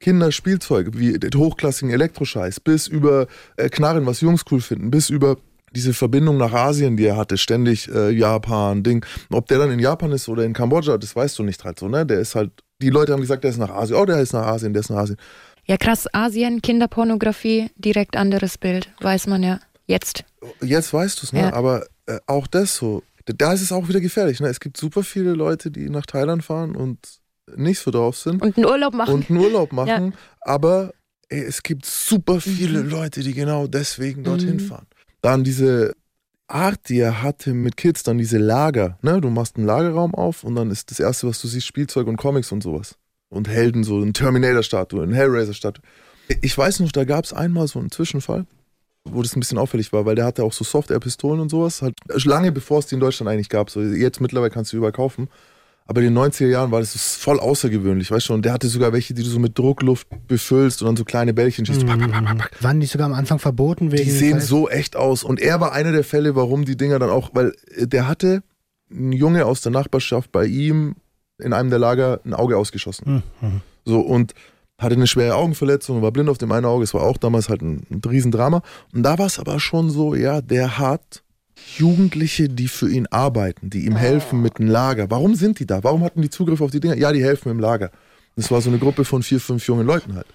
[0.00, 5.38] Kinderspielzeug, wie hochklassigen Elektroscheiß, bis über äh, Knarren, was Jungs cool finden, bis über
[5.74, 9.04] diese Verbindung nach Asien, die er hatte, ständig äh, Japan, Ding.
[9.30, 11.88] Ob der dann in Japan ist oder in Kambodscha, das weißt du nicht halt so,
[11.88, 12.06] ne?
[12.06, 13.98] Der ist halt, die Leute haben gesagt, der ist nach Asien.
[13.98, 15.18] Oh, der ist nach Asien, der ist nach Asien.
[15.64, 19.58] Ja, krass, Asien, Kinderpornografie, direkt anderes Bild, weiß man ja.
[19.86, 20.24] Jetzt.
[20.62, 21.40] Jetzt weißt du es, ne?
[21.40, 21.52] Ja.
[21.52, 24.48] Aber äh, auch das so, da- ist es auch wieder gefährlich, ne?
[24.48, 26.98] Es gibt super viele Leute, die nach Thailand fahren und
[27.56, 28.42] nicht so drauf sind.
[28.42, 29.14] Und einen Urlaub machen.
[29.14, 30.14] und einen Urlaub machen.
[30.40, 30.92] Aber
[31.28, 34.60] ey, es gibt super viele Leute, die genau deswegen dorthin Mhm.
[34.60, 34.86] fahren.
[35.22, 35.92] Dann diese
[36.48, 38.98] Art, die er hatte mit Kids, dann diese Lager.
[39.02, 39.20] Ne?
[39.20, 42.16] Du machst einen Lagerraum auf und dann ist das Erste, was du siehst, Spielzeug und
[42.16, 42.96] Comics und sowas.
[43.28, 45.82] Und Helden, so eine Terminator-Statue, eine Hellraiser-Statue.
[46.42, 48.46] Ich weiß noch, da gab es einmal so einen Zwischenfall,
[49.04, 51.82] wo das ein bisschen auffällig war, weil der hatte auch so Soft-Air-Pistolen und sowas.
[51.82, 53.70] Halt lange bevor es die in Deutschland eigentlich gab.
[53.70, 55.28] So, jetzt mittlerweile kannst du die überall kaufen.
[55.88, 58.34] Aber in den 90er Jahren war das voll außergewöhnlich, weißt du?
[58.34, 61.32] Und der hatte sogar welche, die du so mit Druckluft befüllst und dann so kleine
[61.32, 61.82] Bällchen schießt.
[61.82, 61.86] Mhm.
[61.86, 62.62] Pack, pack, pack, pack.
[62.62, 65.22] Waren die sogar am Anfang verboten wegen Die sehen Falsch- so echt aus.
[65.22, 68.42] Und er war einer der Fälle, warum die Dinger dann auch, weil äh, der hatte
[68.90, 70.96] ein Junge aus der Nachbarschaft bei ihm
[71.38, 73.22] in einem der Lager ein Auge ausgeschossen.
[73.40, 73.60] Mhm.
[73.84, 74.32] So und
[74.78, 76.82] hatte eine schwere Augenverletzung, war blind auf dem einen Auge.
[76.84, 78.62] Es war auch damals halt ein, ein Riesendrama.
[78.92, 81.22] Und da war es aber schon so, ja, der hat
[81.76, 85.10] Jugendliche, die für ihn arbeiten, die ihm helfen mit dem Lager.
[85.10, 85.82] Warum sind die da?
[85.82, 86.96] Warum hatten die Zugriff auf die Dinger?
[86.96, 87.90] Ja, die helfen im Lager.
[88.36, 90.26] Das war so eine Gruppe von vier, fünf jungen Leuten halt.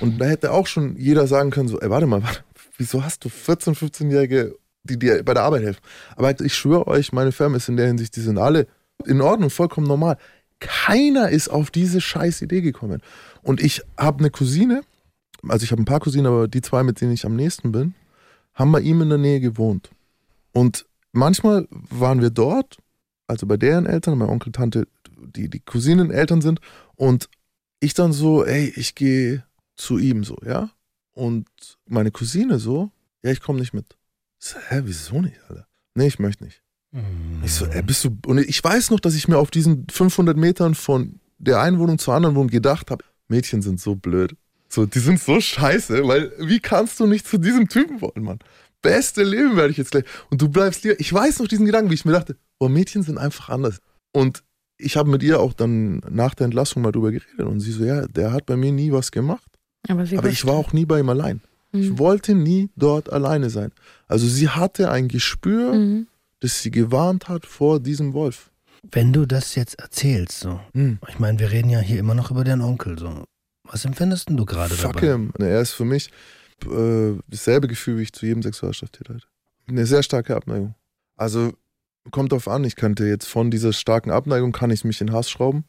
[0.00, 2.40] Und da hätte auch schon jeder sagen können, so, ey, warte mal, warte,
[2.76, 5.80] wieso hast du 14, 15-Jährige, die dir bei der Arbeit helfen?
[6.16, 8.66] Aber halt, ich schwöre euch, meine Firma ist in der Hinsicht, die sind alle
[9.04, 10.16] in Ordnung, vollkommen normal.
[10.58, 13.02] Keiner ist auf diese scheiß Idee gekommen.
[13.42, 14.82] Und ich habe eine Cousine,
[15.46, 17.94] also ich habe ein paar Cousinen, aber die zwei, mit denen ich am nächsten bin,
[18.54, 19.90] haben bei ihm in der Nähe gewohnt.
[20.56, 22.78] Und manchmal waren wir dort,
[23.26, 24.88] also bei deren Eltern, mein Onkel, Tante,
[25.18, 26.60] die die Cousinen Eltern sind,
[26.94, 27.28] und
[27.78, 29.44] ich dann so, ey, ich gehe
[29.76, 30.70] zu ihm so, ja?
[31.12, 31.46] Und
[31.86, 32.90] meine Cousine so,
[33.22, 33.98] ja, ich komme nicht mit.
[34.40, 35.66] Ich so, hä, wieso nicht, Alter?
[35.94, 36.62] Nee, ich möchte nicht.
[36.90, 37.42] Mhm.
[37.44, 38.16] Ich so, ey, bist du.
[38.24, 41.98] Und ich weiß noch, dass ich mir auf diesen 500 Metern von der einen Wohnung
[41.98, 44.34] zur anderen Wohnung gedacht habe, Mädchen sind so blöd.
[44.70, 48.38] So, die sind so scheiße, weil wie kannst du nicht zu diesem Typen wollen, Mann?
[48.82, 50.04] Beste Leben werde ich jetzt gleich.
[50.30, 50.98] Und du bleibst lieber.
[51.00, 53.78] Ich weiß noch diesen Gedanken, wie ich mir dachte, oh, Mädchen sind einfach anders.
[54.12, 54.42] Und
[54.78, 57.84] ich habe mit ihr auch dann nach der Entlassung mal drüber geredet und sie so,
[57.84, 59.50] ja, der hat bei mir nie was gemacht.
[59.88, 61.40] Aber, sie Aber ich war auch nie bei ihm allein.
[61.72, 61.98] Ich Mhm.
[61.98, 63.72] wollte nie dort alleine sein.
[64.06, 66.06] Also sie hatte ein Gespür, Mhm.
[66.40, 68.50] das sie gewarnt hat vor diesem Wolf.
[68.90, 70.98] Wenn du das jetzt erzählst, so, Hm.
[71.08, 73.24] ich meine, wir reden ja hier immer noch über deinen Onkel, so.
[73.64, 75.06] Was empfindest denn du gerade Fuck dabei?
[75.08, 75.32] him.
[75.38, 76.10] Er ist für mich
[76.64, 79.26] äh, dasselbe Gefühl, wie ich zu jedem Sexualstraftäter hätte.
[79.68, 80.74] Eine sehr starke Abneigung.
[81.16, 81.52] Also
[82.10, 85.30] kommt drauf an, ich könnte jetzt von dieser starken Abneigung, kann ich mich in Hass
[85.30, 85.64] schrauben.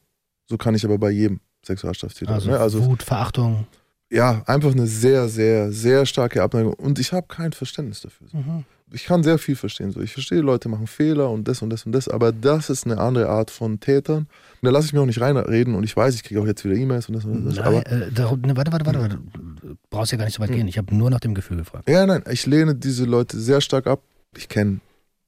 [0.45, 2.33] So kann ich aber bei jedem Sexualstraftäter.
[2.33, 2.59] Also, ne?
[2.59, 3.67] also Wut, Verachtung.
[4.09, 6.73] ja, einfach eine sehr, sehr, sehr starke Abneigung.
[6.73, 8.27] Und ich habe kein Verständnis dafür.
[8.31, 8.65] Mhm.
[8.91, 9.91] Ich kann sehr viel verstehen.
[9.91, 9.99] So.
[9.99, 12.97] Ich verstehe, Leute machen Fehler und das und das und das, aber das ist eine
[12.99, 14.19] andere Art von Tätern.
[14.19, 14.27] Und
[14.61, 16.75] da lasse ich mir auch nicht reinreden und ich weiß, ich kriege auch jetzt wieder
[16.75, 17.55] E-Mails und das und das.
[17.55, 19.19] Nein, aber äh, darum, ne, warte, warte, warte, warte.
[19.61, 20.55] Du brauchst ja gar nicht so weit Hm.
[20.55, 20.67] gehen.
[20.69, 21.89] Ich habe nur nach dem Gefühl gefragt.
[21.89, 24.01] Ja, nein, ich lehne diese Leute sehr stark ab.
[24.37, 24.79] Ich kenne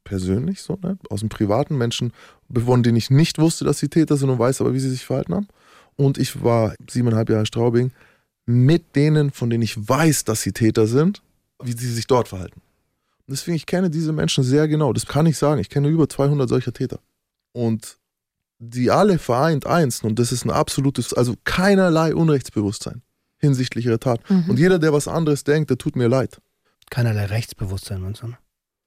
[0.05, 2.13] persönlich so, ne, aus dem privaten Menschen,
[2.53, 5.05] von denen ich nicht wusste, dass sie Täter sind und weiß aber, wie sie sich
[5.05, 5.47] verhalten haben.
[5.97, 7.91] Und ich war siebeneinhalb Jahre Straubing
[8.45, 11.21] mit denen, von denen ich weiß, dass sie Täter sind,
[11.61, 12.61] wie sie sich dort verhalten.
[13.29, 14.93] Deswegen, ich kenne diese Menschen sehr genau.
[14.93, 15.61] Das kann ich sagen.
[15.61, 16.99] Ich kenne über 200 solcher Täter.
[17.51, 17.97] Und
[18.59, 23.01] die alle vereint eins, und das ist ein absolutes, also keinerlei Unrechtsbewusstsein.
[23.41, 24.29] hinsichtlich ihrer Tat.
[24.29, 24.49] Mhm.
[24.49, 26.41] Und jeder, der was anderes denkt, der tut mir leid.
[26.89, 28.27] Keinerlei Rechtsbewusstsein und so.
[28.27, 28.37] Ne?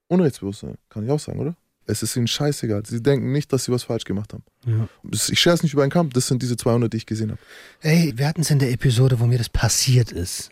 [0.09, 1.57] Unrechtsbewusstsein, kann ich auch sagen, oder?
[1.87, 2.85] Es ist ihnen scheißegal.
[2.87, 4.45] Sie denken nicht, dass sie was falsch gemacht haben.
[4.67, 4.89] Ja.
[5.11, 7.41] Ich scherze es nicht über einen Kampf, das sind diese 200, die ich gesehen habe.
[7.81, 10.51] Ey, wir hatten es in der Episode, wo mir das passiert ist.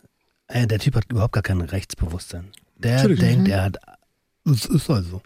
[0.48, 2.48] Ey, der Typ hat überhaupt gar kein Rechtsbewusstsein.
[2.82, 3.20] Der Natürlich.
[3.20, 3.52] denkt, mhm.
[3.52, 3.76] er hat.
[4.44, 5.22] Es ist also.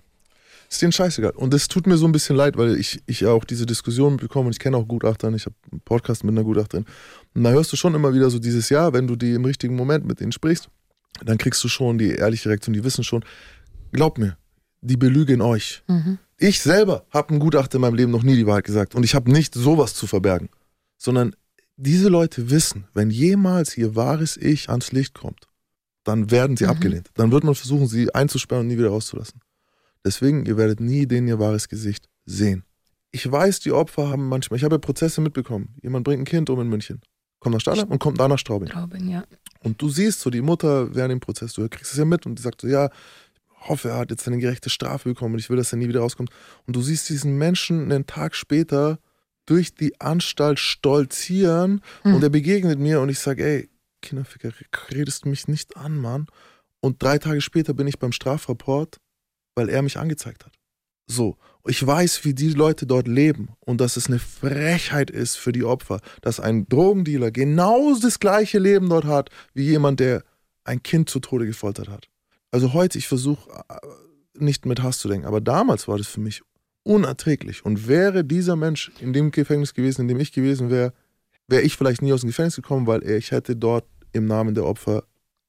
[0.69, 1.33] Ist denen scheißegal.
[1.33, 4.47] Und es tut mir so ein bisschen leid, weil ich, ich auch diese Diskussion bekomme
[4.47, 6.85] und ich kenne auch Gutachter, ich habe einen Podcast mit einer Gutachterin.
[7.35, 9.77] Und da hörst du schon immer wieder so dieses Jahr, wenn du die im richtigen
[9.77, 10.69] Moment mit denen sprichst,
[11.25, 13.25] dann kriegst du schon die ehrliche Reaktion, die wissen schon,
[13.93, 14.37] glaub mir,
[14.81, 15.83] die belügen euch.
[15.87, 16.19] Mhm.
[16.39, 19.15] Ich selber habe einem Gutachter in meinem Leben noch nie die Wahrheit gesagt und ich
[19.15, 20.49] habe nicht sowas zu verbergen,
[20.99, 21.37] sondern
[21.77, 25.49] diese Leute wissen, wenn jemals ihr wahres Ich ans Licht kommt,
[26.05, 26.71] dann werden sie mhm.
[26.71, 27.11] abgelehnt.
[27.15, 29.41] Dann wird man versuchen, sie einzusperren und nie wieder rauszulassen.
[30.05, 32.65] Deswegen, ihr werdet nie den ihr wahres Gesicht sehen.
[33.11, 35.75] Ich weiß, die Opfer haben manchmal, ich habe ja Prozesse mitbekommen.
[35.83, 37.01] Jemand bringt ein Kind um in München,
[37.41, 38.69] kommt nach Stahlheim und kommt da nach Straubing.
[38.69, 39.25] Straubing, ja.
[39.63, 42.39] Und du siehst so die Mutter während dem Prozess, du kriegst es ja mit und
[42.39, 45.49] die sagt so, ja, ich hoffe, er hat jetzt eine gerechte Strafe bekommen und ich
[45.49, 46.31] will, dass er nie wieder rauskommt.
[46.67, 48.99] Und du siehst diesen Menschen einen Tag später
[49.47, 52.15] durch die Anstalt stolzieren mhm.
[52.15, 53.71] und er begegnet mir und ich sage, ey,
[54.05, 54.53] Kinderficker,
[54.91, 56.27] redest mich nicht an, Mann.
[56.81, 59.01] Und drei Tage später bin ich beim Strafrapport
[59.55, 60.53] weil er mich angezeigt hat.
[61.07, 61.37] So,
[61.67, 65.65] ich weiß, wie die Leute dort leben und dass es eine Frechheit ist für die
[65.65, 70.25] Opfer, dass ein Drogendealer genau das gleiche Leben dort hat wie jemand, der
[70.65, 72.09] ein Kind zu Tode gefoltert hat.
[72.51, 73.75] Also heute, ich versuche äh,
[74.39, 76.43] nicht mit Hass zu denken, aber damals war das für mich
[76.85, 77.65] unerträglich.
[77.65, 80.95] Und wäre dieser Mensch in dem Gefängnis gewesen, in dem ich gewesen wäre,
[81.49, 83.85] wäre ich vielleicht nie aus dem Gefängnis gekommen, weil ich hätte dort
[84.15, 85.05] im Namen der Opfer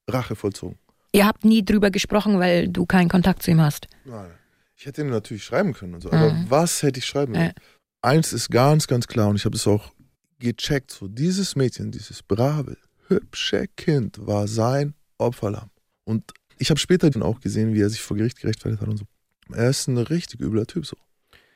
[0.08, 0.78] Rache vollzogen.
[1.12, 3.88] Ihr habt nie drüber gesprochen, weil du keinen Kontakt zu ihm hast.
[4.04, 4.32] Nein.
[4.76, 6.46] Ich hätte ihm natürlich schreiben können und so, aber mhm.
[6.50, 7.54] was hätte ich schreiben können?
[8.02, 9.94] Eins ist ganz, ganz klar und ich habe es auch
[10.40, 15.70] gecheckt, so dieses Mädchen, dieses brave, hübsche Kind war sein Opferlamm.
[16.04, 18.98] Und ich habe später dann auch gesehen, wie er sich vor Gericht gerechtfertigt hat und
[18.98, 19.06] so.
[19.54, 20.98] Er ist ein richtig übler Typ so.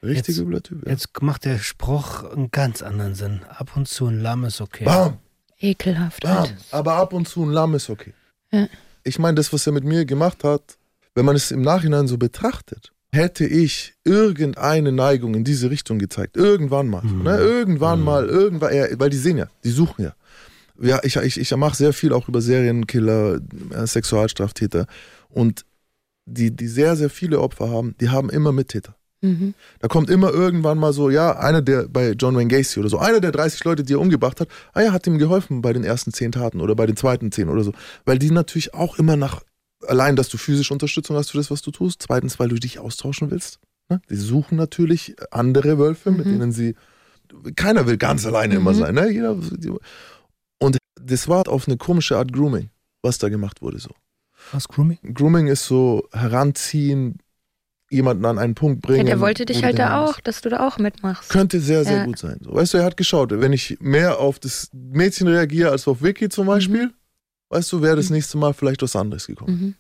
[0.02, 0.86] Richtig jetzt, übler Typ.
[0.86, 0.92] Ja.
[0.92, 3.42] Jetzt macht der Spruch einen ganz anderen Sinn.
[3.50, 4.86] Ab und zu ein Lamm ist okay.
[4.86, 5.18] Bam!
[5.60, 6.24] Ekelhaft.
[6.24, 6.40] Bam.
[6.40, 6.56] Halt.
[6.72, 8.14] Aber ab und zu ein Lamm ist okay.
[8.52, 8.68] Ja
[9.04, 10.78] ich meine, das, was er mit mir gemacht hat,
[11.16, 16.38] wenn man es im Nachhinein so betrachtet, hätte ich irgendeine Neigung in diese Richtung gezeigt.
[16.38, 17.02] Irgendwann mal.
[17.02, 17.24] Mhm.
[17.24, 17.38] Ne?
[17.38, 18.06] Irgendwann mhm.
[18.06, 20.14] mal, irgendwann, ja, weil die sehen ja, die suchen ja.
[20.82, 23.42] Ja, ich, ich, ich mache sehr viel auch über Serienkiller,
[23.72, 24.86] äh, Sexualstraftäter.
[25.28, 25.66] Und
[26.26, 28.96] die, die sehr, sehr viele Opfer haben, die haben immer Mittäter.
[29.22, 29.54] Mhm.
[29.80, 33.00] Da kommt immer irgendwann mal so, ja, einer der bei John Wayne Gacy oder so,
[33.00, 35.84] einer der 30 Leute, die er umgebracht hat, ah ja, hat ihm geholfen bei den
[35.84, 37.74] ersten 10 Taten oder bei den zweiten 10 oder so.
[38.06, 39.42] Weil die natürlich auch immer nach,
[39.88, 42.80] allein, dass du physische Unterstützung hast für das, was du tust, zweitens, weil du dich
[42.80, 43.60] austauschen willst.
[43.90, 44.02] Ne?
[44.10, 46.18] Die suchen natürlich andere Wölfe, mhm.
[46.18, 46.76] mit denen sie,
[47.56, 48.62] keiner will ganz alleine mhm.
[48.62, 49.12] immer sein, ne?
[49.12, 49.36] Jeder,
[50.60, 52.70] und das war auf eine komische Art Grooming,
[53.02, 53.90] was da gemacht wurde so.
[54.52, 55.00] Was Grooming?
[55.14, 57.20] Grooming ist so heranziehen,
[57.90, 59.00] jemanden an einen Punkt bringen.
[59.00, 61.30] Ja, der wollte dich halt da auch, dass du da auch mitmachst.
[61.30, 62.06] Könnte sehr, sehr ja.
[62.06, 62.38] gut sein.
[62.42, 66.02] So, weißt du, er hat geschaut, wenn ich mehr auf das Mädchen reagiere als auf
[66.02, 66.94] Vicky zum Beispiel, mhm.
[67.50, 68.18] weißt du, wäre das mhm.
[68.18, 69.76] nächste Mal vielleicht was anderes gekommen.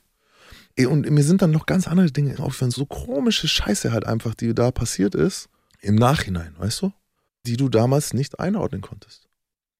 [0.78, 0.88] Mhm.
[0.88, 4.54] Und mir sind dann noch ganz andere Dinge aufgefallen, so komische Scheiße halt einfach, die
[4.54, 5.50] da passiert ist,
[5.82, 6.93] im Nachhinein, weißt du,
[7.45, 9.28] die du damals nicht einordnen konntest.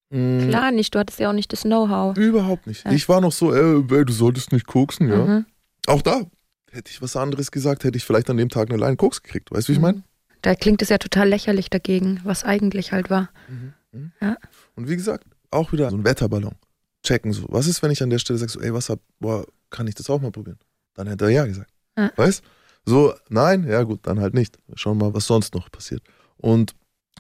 [0.10, 0.50] Mhm.
[0.50, 2.18] Klar nicht, du hattest ja auch nicht das Know-how.
[2.18, 2.86] Überhaupt nicht.
[2.86, 2.92] Ja.
[2.92, 5.26] Ich war noch so, ey, ey, du solltest nicht koksen, ja.
[5.26, 5.46] Mhm.
[5.88, 6.24] Auch da,
[6.72, 9.52] Hätte ich was anderes gesagt, hätte ich vielleicht an dem Tag eine Line Koks gekriegt.
[9.52, 9.84] Weißt du, wie ich mhm.
[9.84, 10.04] meine?
[10.42, 13.30] Da klingt es ja total lächerlich dagegen, was eigentlich halt war.
[13.48, 13.74] Mhm.
[13.92, 14.12] Mhm.
[14.22, 14.38] Ja.
[14.76, 16.56] Und wie gesagt, auch wieder so ein Wetterballon.
[17.04, 17.46] Checken so.
[17.50, 19.96] Was ist, wenn ich an der Stelle sage, so, ey, was hab, boah, kann ich
[19.96, 20.60] das auch mal probieren?
[20.94, 21.72] Dann hätte er ja gesagt.
[21.98, 22.12] Ja.
[22.16, 22.44] Weißt?
[22.86, 24.58] So, nein, ja gut, dann halt nicht.
[24.76, 26.02] Schauen wir mal, was sonst noch passiert.
[26.38, 26.76] Und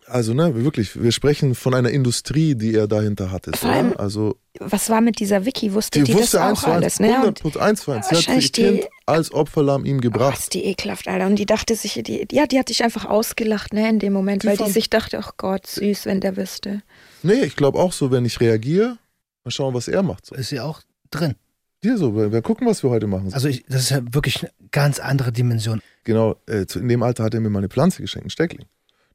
[0.10, 3.52] also, ne, wirklich, wir sprechen von einer Industrie, die er dahinter hatte.
[3.56, 5.74] Vor allem, also, was war mit dieser Vicky?
[5.74, 7.16] Wusste die, die wusste das auch alles, ne?
[7.16, 8.10] 100 1 zu 1.
[8.10, 10.36] Sie hat ihr Kind die, als Opferlamm ihm gebracht.
[10.38, 11.28] Oh, ist die ekelhaft, Alter.
[11.28, 14.44] Und die dachte sich, die, ja, die hat dich einfach ausgelacht, ne, in dem Moment,
[14.44, 16.82] die weil die sich dachte, ach Gott, süß, wenn der wüsste.
[17.24, 18.98] Nee, ich glaube auch so, wenn ich reagiere,
[19.44, 20.26] mal schauen, was er macht.
[20.26, 20.36] So.
[20.36, 21.36] Ist sie auch drin?
[21.82, 23.34] Hier so, wir, wir gucken, was wir heute machen.
[23.34, 25.82] Also ich, das ist ja wirklich eine ganz andere Dimension.
[26.04, 28.66] Genau, äh, in dem Alter hat er mir mal eine Pflanze geschenkt, ein Steckling.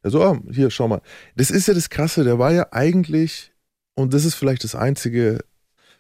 [0.05, 1.01] Also, oh, hier, schau mal.
[1.35, 3.53] Das ist ja das Krasse, der war ja eigentlich,
[3.95, 5.39] und das ist vielleicht das Einzige,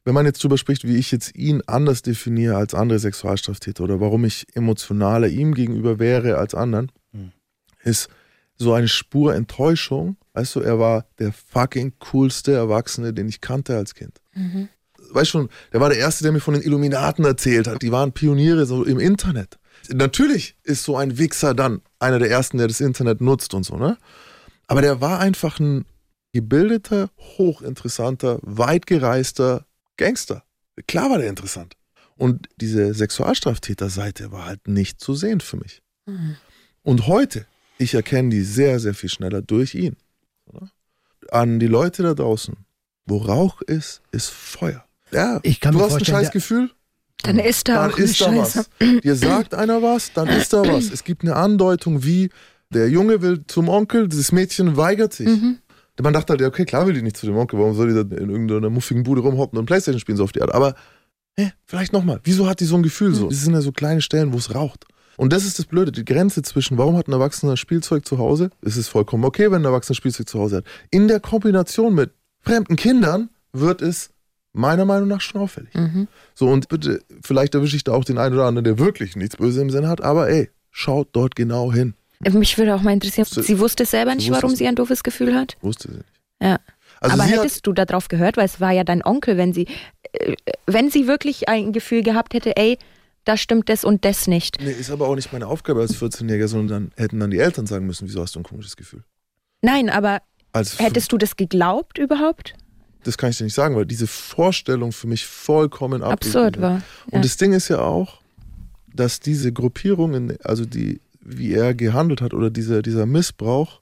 [0.04, 4.00] wenn man jetzt drüber spricht, wie ich jetzt ihn anders definiere als andere Sexualstraftäter oder
[4.00, 7.32] warum ich emotionaler ihm gegenüber wäre als anderen, mhm.
[7.82, 8.10] ist
[8.56, 10.18] so eine Spur Enttäuschung.
[10.34, 14.20] Weißt du, er war der fucking coolste Erwachsene, den ich kannte als Kind.
[14.34, 14.68] Mhm.
[15.12, 17.80] Weißt schon, der war der Erste, der mir von den Illuminaten erzählt hat.
[17.80, 19.58] Die waren Pioniere so im Internet.
[19.92, 23.76] Natürlich ist so ein Wichser dann einer der ersten, der das Internet nutzt und so,
[23.76, 23.98] ne?
[24.66, 25.84] Aber der war einfach ein
[26.32, 29.66] gebildeter, hochinteressanter, weitgereister
[29.96, 30.42] Gangster.
[30.86, 31.76] Klar war der interessant.
[32.16, 35.82] Und diese Sexualstraftäterseite war halt nicht zu sehen für mich.
[36.06, 36.36] Mhm.
[36.82, 37.46] Und heute,
[37.78, 39.96] ich erkenne die sehr, sehr viel schneller durch ihn.
[41.30, 42.56] An die Leute da draußen,
[43.06, 44.84] wo Rauch ist, ist Feuer.
[45.10, 46.70] Ja, ich kann du mir hast ein scheiß Gefühl.
[47.22, 48.68] Dann ist da dann auch ist da was.
[49.02, 50.90] Dir sagt einer was, dann ist da was.
[50.90, 52.30] Es gibt eine Andeutung, wie
[52.70, 55.28] der Junge will zum Onkel, dieses Mädchen weigert sich.
[55.28, 55.58] Mhm.
[56.02, 57.94] Man dachte halt, ja, okay, klar will die nicht zu dem Onkel, warum soll die
[57.94, 60.52] da in irgendeiner muffigen Bude rumhoppen und Playstation spielen, so auf die Art.
[60.52, 60.74] Aber,
[61.36, 62.20] hä, vielleicht nochmal.
[62.24, 63.28] Wieso hat die so ein Gefühl so?
[63.28, 64.84] Das sind ja so kleine Stellen, wo es raucht.
[65.16, 68.50] Und das ist das Blöde, die Grenze zwischen, warum hat ein Erwachsener Spielzeug zu Hause?
[68.62, 70.64] Es ist vollkommen okay, wenn ein Erwachsener Spielzeug zu Hause hat.
[70.90, 72.10] In der Kombination mit
[72.40, 74.10] fremden Kindern wird es
[74.54, 75.74] meiner Meinung nach schon auffällig.
[75.74, 76.08] Mhm.
[76.34, 79.36] So, und bitte, vielleicht erwische ich da auch den einen oder anderen, der wirklich nichts
[79.36, 81.94] Böses im Sinn hat, aber ey, schaut dort genau hin.
[82.32, 85.02] Mich würde auch mal interessieren, Sie- sie wusste selber nicht, wusste warum sie ein doofes
[85.02, 85.56] Gefühl hat.
[85.60, 86.08] Wusste sie nicht.
[86.40, 86.58] Ja.
[87.00, 89.52] Also Aber sie hat, hättest du darauf gehört, weil es war ja dein Onkel, wenn
[89.52, 89.66] sie,
[90.12, 90.34] äh,
[90.66, 92.78] wenn sie wirklich ein Gefühl gehabt hätte, ey,
[93.24, 94.58] da stimmt das und das nicht.
[94.62, 97.66] nee, ist aber auch nicht meine Aufgabe als 14-Jähriger, sondern dann hätten dann die Eltern
[97.66, 99.02] sagen müssen, wieso hast du ein komisches Gefühl.
[99.62, 100.20] Nein, aber
[100.52, 102.54] Also hättest du das geglaubt überhaupt?
[103.04, 106.82] Das kann ich dir nicht sagen, weil diese Vorstellung für mich vollkommen Absurd war.
[107.06, 107.20] Und Ja.
[107.20, 108.20] das Ding ist ja auch,
[108.92, 113.80] dass diese Gruppierungen, also die, wie er gehandelt hat oder dieser, dieser Missbrauch,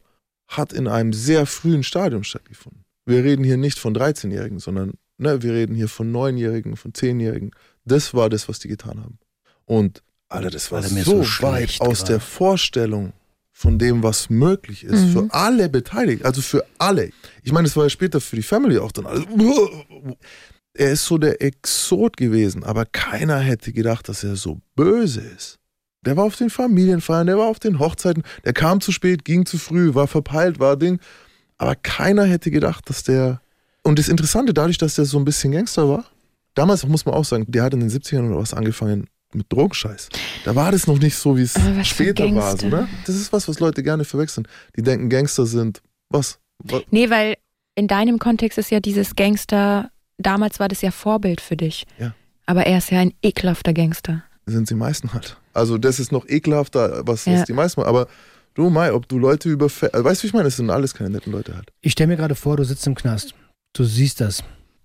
[0.49, 2.85] hat in einem sehr frühen Stadium stattgefunden.
[3.07, 7.51] Wir reden hier nicht von 13-Jährigen, sondern ne, wir reden hier von 9-Jährigen, von 10-Jährigen.
[7.85, 9.19] Das war das, was die getan haben.
[9.65, 12.13] Und, Alter, das war Alter, so, so weit aus gerade.
[12.13, 13.13] der Vorstellung
[13.53, 15.13] von dem, was möglich ist, Mhm.
[15.13, 17.11] für alle beteiligt, also für alle.
[17.43, 19.25] Ich meine, es war ja später für die Family auch dann alles.
[20.75, 25.59] Er ist so der Exot gewesen, aber keiner hätte gedacht, dass er so böse ist.
[26.05, 29.45] Der war auf den Familienfeiern, der war auf den Hochzeiten, der kam zu spät, ging
[29.47, 30.99] zu früh, war verpeilt, war Ding.
[31.59, 33.41] Aber keiner hätte gedacht, dass der.
[33.83, 36.07] Und das Interessante, dadurch, dass der so ein bisschen Gangster war,
[36.55, 40.09] damals muss man auch sagen, der hat in den 70ern oder was angefangen mit Drogenscheiß.
[40.45, 41.55] Da war das noch nicht so, wie es
[41.85, 42.57] später war.
[42.57, 42.89] So, ne?
[43.07, 44.47] Das ist was, was Leute gerne verwechseln.
[44.77, 46.39] Die denken, Gangster sind was?
[46.63, 46.83] was?
[46.91, 47.37] Nee, weil
[47.75, 51.85] in deinem Kontext ist ja dieses Gangster, damals war das ja Vorbild für dich.
[51.99, 52.15] Ja.
[52.47, 54.25] Aber er ist ja ein ekelhafter Gangster.
[54.47, 55.37] sind die meisten halt.
[55.55, 57.35] Also das ist noch ekelhafter, was, Ja.
[57.35, 57.89] was die meisten machen.
[57.89, 58.09] Aber
[58.55, 60.45] du, Mai, ob du Leute überfällst, also, weißt du, wie ich meine?
[60.45, 61.71] Das sind alles keine netten Leute halt.
[61.81, 63.35] Ich stelle mir gerade vor, du sitzt im Knast.
[63.73, 64.43] Du siehst das.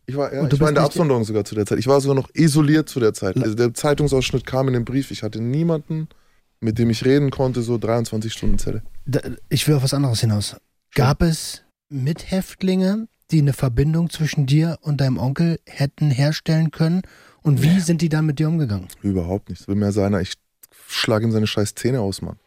[0.10, 1.80] Ich war, ja, ich war in der nicht- Absonderung sogar zu der Zeit.
[1.80, 3.36] Ich war sogar noch isoliert zu der Zeit.
[3.38, 5.12] Also der Zeitungsausschnitt kam in den Brief.
[5.12, 6.08] Ich hatte niemanden,
[6.62, 8.84] mit dem ich reden konnte, so 23 Stunden Zelle.
[9.06, 10.56] Da, ich will auf was anderes hinaus.
[10.96, 17.02] Gab es Mithäftlinge, die eine Verbindung zwischen dir und deinem Onkel hätten herstellen können?
[17.44, 18.88] Und wie sind die dann mit dir umgegangen?
[19.02, 19.68] Überhaupt nichts.
[19.68, 20.34] Will mehr seiner, ich
[20.88, 22.38] schlage ihm seine scheiß Zähne aus, Mann.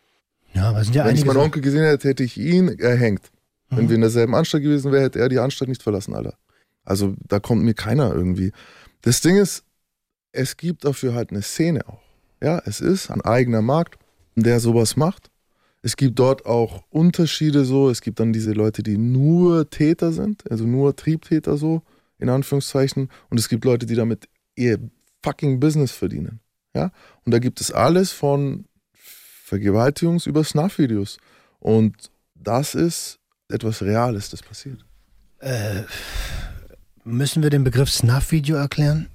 [0.55, 3.31] Ja, aber es sind ja Wenn ich meinen Onkel gesehen hätte, hätte ich ihn erhängt.
[3.69, 3.89] Wenn Mhm.
[3.91, 6.35] wir in derselben Anstalt gewesen wären, hätte er die Anstalt nicht verlassen, Alter.
[6.91, 8.51] Also da kommt mir keiner irgendwie.
[9.03, 9.63] Das Ding ist,
[10.33, 12.03] es gibt dafür halt eine Szene auch.
[12.43, 13.97] Ja, es ist ein eigener Markt,
[14.35, 15.31] der sowas macht.
[15.83, 17.91] Es gibt dort auch Unterschiede so.
[17.91, 21.83] Es gibt dann diese Leute, die nur Täter sind, also nur Triebtäter so,
[22.19, 23.09] in Anführungszeichen.
[23.29, 24.81] Und es gibt Leute, die damit ihr
[25.23, 26.41] fucking Business verdienen.
[26.75, 26.91] Ja,
[27.25, 28.65] und da gibt es alles von
[29.49, 31.19] Vergewaltigungs- über Snuff-Videos.
[31.61, 34.85] Und das ist etwas Reales, das passiert.
[35.39, 35.85] Äh,
[37.11, 39.09] müssen wir den Begriff Snuff-Video erklären?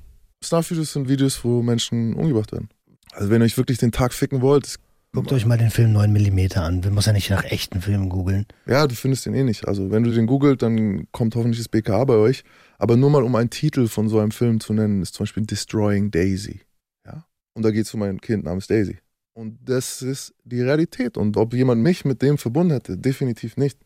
[0.43, 2.69] Snuff-Videos sind Videos, wo Menschen umgebracht werden.
[3.13, 4.75] Also wenn ihr euch wirklich den Tag ficken wollt,
[5.15, 6.83] Guckt euch mal den Film 9 mm an.
[6.83, 8.45] Wir müssen ja nicht nach echten Filmen googeln.
[8.65, 9.65] ja, du findest den eh nicht.
[9.65, 12.43] Also wenn du den googelt, dann kommt hoffentlich das BKA bei euch.
[12.79, 15.45] Aber nur mal um einen Titel von so einem Film zu nennen, ist zum Beispiel
[15.45, 16.59] Destroying Daisy.
[17.05, 17.25] Ja?
[17.53, 18.97] Und da geht es um ein Kind namens Daisy.
[19.33, 21.15] Und das ist die Realität.
[21.15, 23.79] Und ob jemand mich mit dem verbunden hätte, definitiv nicht.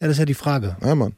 [0.00, 0.78] Ja, das ist ja die Frage.
[0.80, 1.12] Ja, Mann.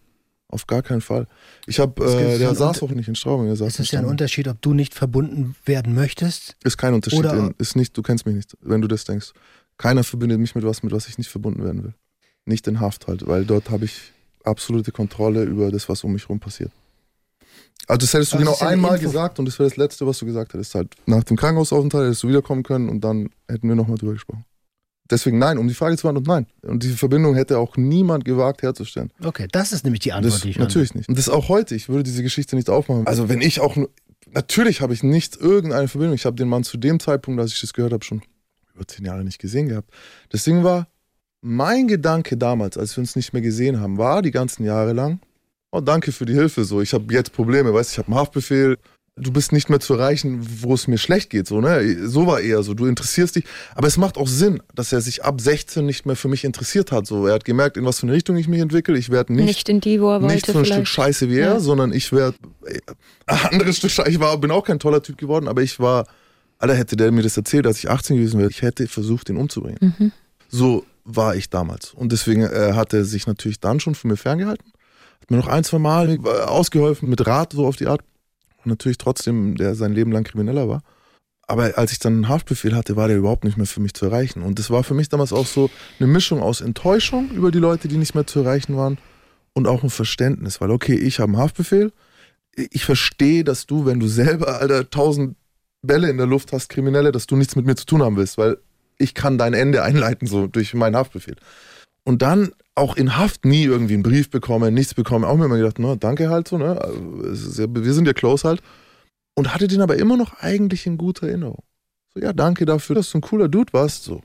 [0.49, 1.27] Auf gar keinen Fall.
[1.67, 3.47] Ich habe, äh, der saß auch nicht in Straubing.
[3.47, 4.05] Der saß Es ist ja ein.
[4.07, 6.57] Unterschied, ob du nicht verbunden werden möchtest.
[6.63, 7.25] Ist kein Unterschied.
[7.25, 9.33] In, ist nicht, du kennst mich nicht, wenn du das denkst.
[9.79, 11.95] Keiner verbindet mich mit was, mit was ich nicht verbunden werden will.
[12.45, 14.13] Nicht in Haft halt, weil dort habe ich
[14.45, 16.71] absolute Kontrolle über das, was um mich rum passiert.
[17.89, 20.07] Also das hättest du es genau ja einmal Info- gesagt und das wäre das Letzte,
[20.07, 20.75] was du gesagt hättest.
[20.75, 24.45] Halt nach dem Krankenhausaufenthalt hättest du wiederkommen können und dann hätten wir nochmal drüber gesprochen.
[25.11, 26.71] Deswegen nein, um die Frage zu beantworten, nein.
[26.71, 29.13] Und diese Verbindung hätte auch niemand gewagt herzustellen.
[29.23, 31.09] Okay, das ist nämlich die Antwort, Das, die ich natürlich nicht.
[31.09, 31.75] Und das ist auch heute.
[31.75, 33.07] Ich würde diese Geschichte nicht aufmachen.
[33.07, 33.91] Also wenn ich auch nur,
[34.33, 36.15] natürlich habe ich nicht irgendeine Verbindung.
[36.15, 38.23] Ich habe den Mann zu dem Zeitpunkt, als ich das gehört habe, schon
[38.75, 39.91] über zehn Jahre nicht gesehen gehabt.
[40.31, 40.89] Das Ding war,
[41.43, 45.21] mein Gedanke damals, als wir uns nicht mehr gesehen haben, war die ganzen Jahre lang,
[45.71, 48.79] oh danke für die Hilfe, so ich habe jetzt Probleme, weißt, ich habe einen Haftbefehl,
[49.17, 52.09] du bist nicht mehr zu erreichen, wo es mir schlecht geht, so, ne?
[52.09, 53.45] So war eher so, du interessierst dich.
[53.75, 56.91] Aber es macht auch Sinn, dass er sich ab 16 nicht mehr für mich interessiert
[56.91, 57.27] hat, so.
[57.27, 58.99] Er hat gemerkt, in was für eine Richtung ich mich entwickle.
[58.99, 60.89] Ich werde nicht, nicht in die, wo er wollte, nicht so ein vielleicht.
[60.89, 61.61] Stück Scheiße wie er, ja.
[61.61, 62.37] sondern ich werde,
[62.67, 62.81] äh,
[63.27, 64.11] anderes Stück Scheiße.
[64.11, 66.07] Ich war, bin auch kein toller Typ geworden, aber ich war,
[66.59, 69.37] Alter, hätte der mir das erzählt, als ich 18 gewesen wäre, ich hätte versucht, ihn
[69.37, 69.95] umzubringen.
[69.99, 70.13] Mhm.
[70.49, 71.93] So war ich damals.
[71.93, 74.73] Und deswegen äh, hat er sich natürlich dann schon von mir ferngehalten.
[75.21, 78.01] Hat mir noch ein, zwei Mal äh, ausgeholfen mit Rat, so auf die Art
[78.67, 80.83] natürlich trotzdem, der sein Leben lang Krimineller war.
[81.47, 84.07] Aber als ich dann einen Haftbefehl hatte, war der überhaupt nicht mehr für mich zu
[84.07, 84.43] erreichen.
[84.43, 87.89] Und das war für mich damals auch so eine Mischung aus Enttäuschung über die Leute,
[87.89, 88.99] die nicht mehr zu erreichen waren
[89.53, 91.93] und auch ein Verständnis, weil okay, ich habe einen Haftbefehl.
[92.57, 95.37] Ich verstehe, dass du, wenn du selber, Alter, tausend
[95.83, 98.39] Bälle in der Luft hast, Kriminelle, dass du nichts mit mir zu tun haben willst,
[98.39, 98.59] weil
[98.97, 101.37] ich kann dein Ende einleiten, so durch meinen Haftbefehl.
[102.05, 105.25] Und dann auch in Haft nie irgendwie einen Brief bekommen, nichts bekommen.
[105.25, 106.79] Auch mir immer gedacht, na, danke halt so, ne?
[107.57, 108.61] Ja, wir sind ja close halt.
[109.37, 111.63] Und hatte den aber immer noch eigentlich in guter Erinnerung.
[112.13, 114.05] So, ja, danke dafür, dass du ein cooler Dude warst.
[114.05, 114.23] So.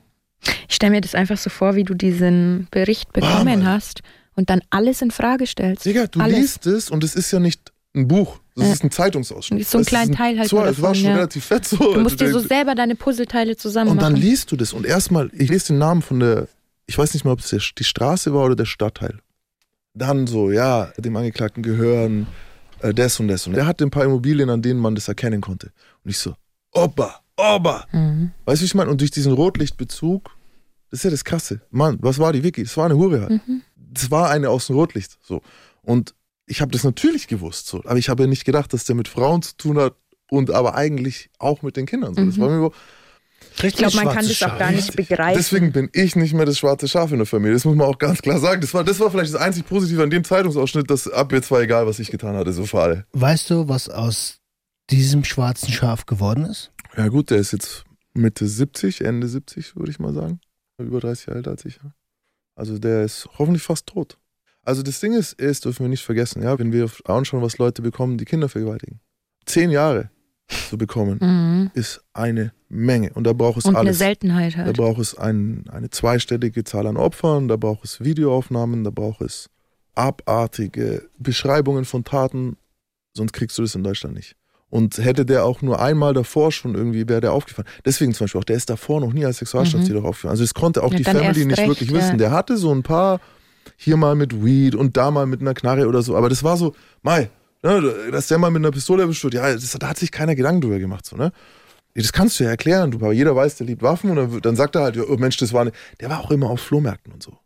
[0.68, 4.02] Ich stelle mir das einfach so vor, wie du diesen Bericht bekommen ah, hast
[4.34, 5.84] und dann alles in Frage stellst.
[5.84, 6.36] Digga, du alles.
[6.36, 8.38] liest es und es ist ja nicht ein Buch.
[8.56, 8.72] Das ja.
[8.72, 9.66] ist ein Zeitungsausschnitt.
[9.66, 10.48] So ein kleiner Teil halt.
[10.48, 11.14] So, es war schon ja.
[11.14, 11.76] relativ fett so.
[11.76, 15.30] Du musst dir so selber deine Puzzleteile zusammen Und dann liest du das und erstmal,
[15.34, 16.48] ich lese den Namen von der
[16.90, 19.20] ich weiß nicht mehr, ob es die Straße war oder der Stadtteil.
[19.94, 22.26] Dann so, ja, dem Angeklagten gehören
[22.80, 23.46] äh, das und das.
[23.46, 25.70] Und er hatte ein paar Immobilien, an denen man das erkennen konnte.
[26.02, 26.34] Und ich so,
[26.72, 27.86] Opa, Opa.
[27.92, 28.32] Mhm.
[28.44, 28.90] Weißt du, wie ich meine?
[28.90, 30.30] Und durch diesen Rotlichtbezug,
[30.90, 31.60] das ist ja das Krasse.
[31.70, 32.64] Mann, was war die Vicky?
[32.64, 33.46] Das war eine Hure halt.
[33.46, 33.62] Mhm.
[33.76, 35.16] Das war eine aus dem Rotlicht.
[35.22, 35.42] So.
[35.82, 36.16] Und
[36.46, 37.84] ich habe das natürlich gewusst, so.
[37.84, 39.94] aber ich habe ja nicht gedacht, dass der mit Frauen zu tun hat
[40.28, 42.14] und aber eigentlich auch mit den Kindern.
[42.14, 42.24] So.
[42.24, 42.40] Das mhm.
[42.40, 42.72] war mir
[43.62, 45.36] ich glaube, man kann das auch gar nicht begreifen.
[45.36, 47.54] Deswegen bin ich nicht mehr das schwarze Schaf in der Familie.
[47.54, 48.60] Das muss man auch ganz klar sagen.
[48.60, 51.60] Das war, das war vielleicht das einzig Positive an dem Zeitungsausschnitt, dass ab jetzt war
[51.60, 53.06] egal, was ich getan hatte, so für alle.
[53.12, 54.38] Weißt du, was aus
[54.90, 56.72] diesem schwarzen Schaf geworden ist?
[56.96, 57.84] Ja gut, der ist jetzt
[58.14, 60.40] Mitte 70, Ende 70, würde ich mal sagen.
[60.78, 61.78] Über 30 Jahre alt als ich.
[62.56, 64.18] Also der ist hoffentlich fast tot.
[64.62, 67.82] Also das Ding ist, ist, dürfen wir nicht vergessen, ja, wenn wir anschauen, was Leute
[67.82, 69.00] bekommen, die Kinder vergewaltigen.
[69.46, 70.10] Zehn Jahre
[70.50, 71.70] zu bekommen, mhm.
[71.74, 73.12] ist eine Menge.
[73.14, 73.88] Und da braucht es Und alles.
[73.88, 74.68] Eine Seltenheit halt.
[74.68, 79.20] Da braucht es ein, eine zweistellige Zahl an Opfern, da braucht es Videoaufnahmen, da braucht
[79.20, 79.48] es
[79.94, 82.56] abartige Beschreibungen von Taten,
[83.14, 84.36] sonst kriegst du das in Deutschland nicht.
[84.70, 87.66] Und hätte der auch nur einmal davor schon irgendwie, wäre der aufgefallen.
[87.84, 90.06] Deswegen zum Beispiel auch, der ist davor noch nie als Sexualstraftäter mhm.
[90.06, 90.30] aufgefallen.
[90.30, 91.96] Also es konnte auch ja, die Family nicht recht, wirklich ja.
[91.96, 92.18] wissen.
[92.18, 93.20] Der hatte so ein paar,
[93.76, 96.16] hier mal mit Weed und da mal mit einer Knarre oder so.
[96.16, 97.30] Aber das war so, Mai,
[97.62, 100.34] Ne, dass der mal mit einer Pistole erwischt wird, ja, das, da hat sich keiner
[100.34, 101.04] Gedanken drüber gemacht.
[101.04, 101.30] So, ne?
[101.94, 104.56] Das kannst du ja erklären, du, aber jeder weiß, der liebt Waffen und dann, dann
[104.56, 107.22] sagt er halt, oh Mensch, das war eine, der war auch immer auf Flohmärkten und
[107.22, 107.36] so.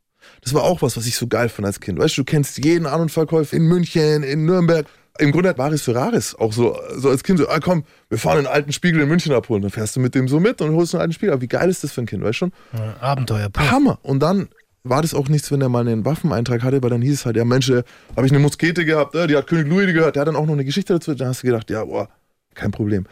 [0.42, 1.98] Das war auch was, was ich so geil fand als Kind.
[1.98, 4.86] Weißt du, du kennst jeden An- und Verkäufer in München, in Nürnberg.
[5.18, 8.38] Im Grunde war es Ferraris auch so, so als Kind so, ah komm, wir fahren
[8.38, 9.62] einen alten Spiegel in München abholen.
[9.62, 11.32] Dann fährst du mit dem so mit und holst einen alten Spiegel.
[11.32, 12.52] Aber wie geil ist das für ein Kind, weißt du schon?
[13.00, 13.48] Abenteuer.
[13.56, 13.98] Hammer.
[14.02, 14.48] Und dann
[14.84, 17.36] war das auch nichts, wenn er mal einen Waffeneintrag hatte, weil dann hieß es halt,
[17.36, 20.36] ja Mensch, habe ich eine Muskete gehabt, die hat König Louis gehört, der hat dann
[20.36, 22.08] auch noch eine Geschichte dazu, dann hast du gedacht, ja, boah,
[22.54, 23.06] kein Problem.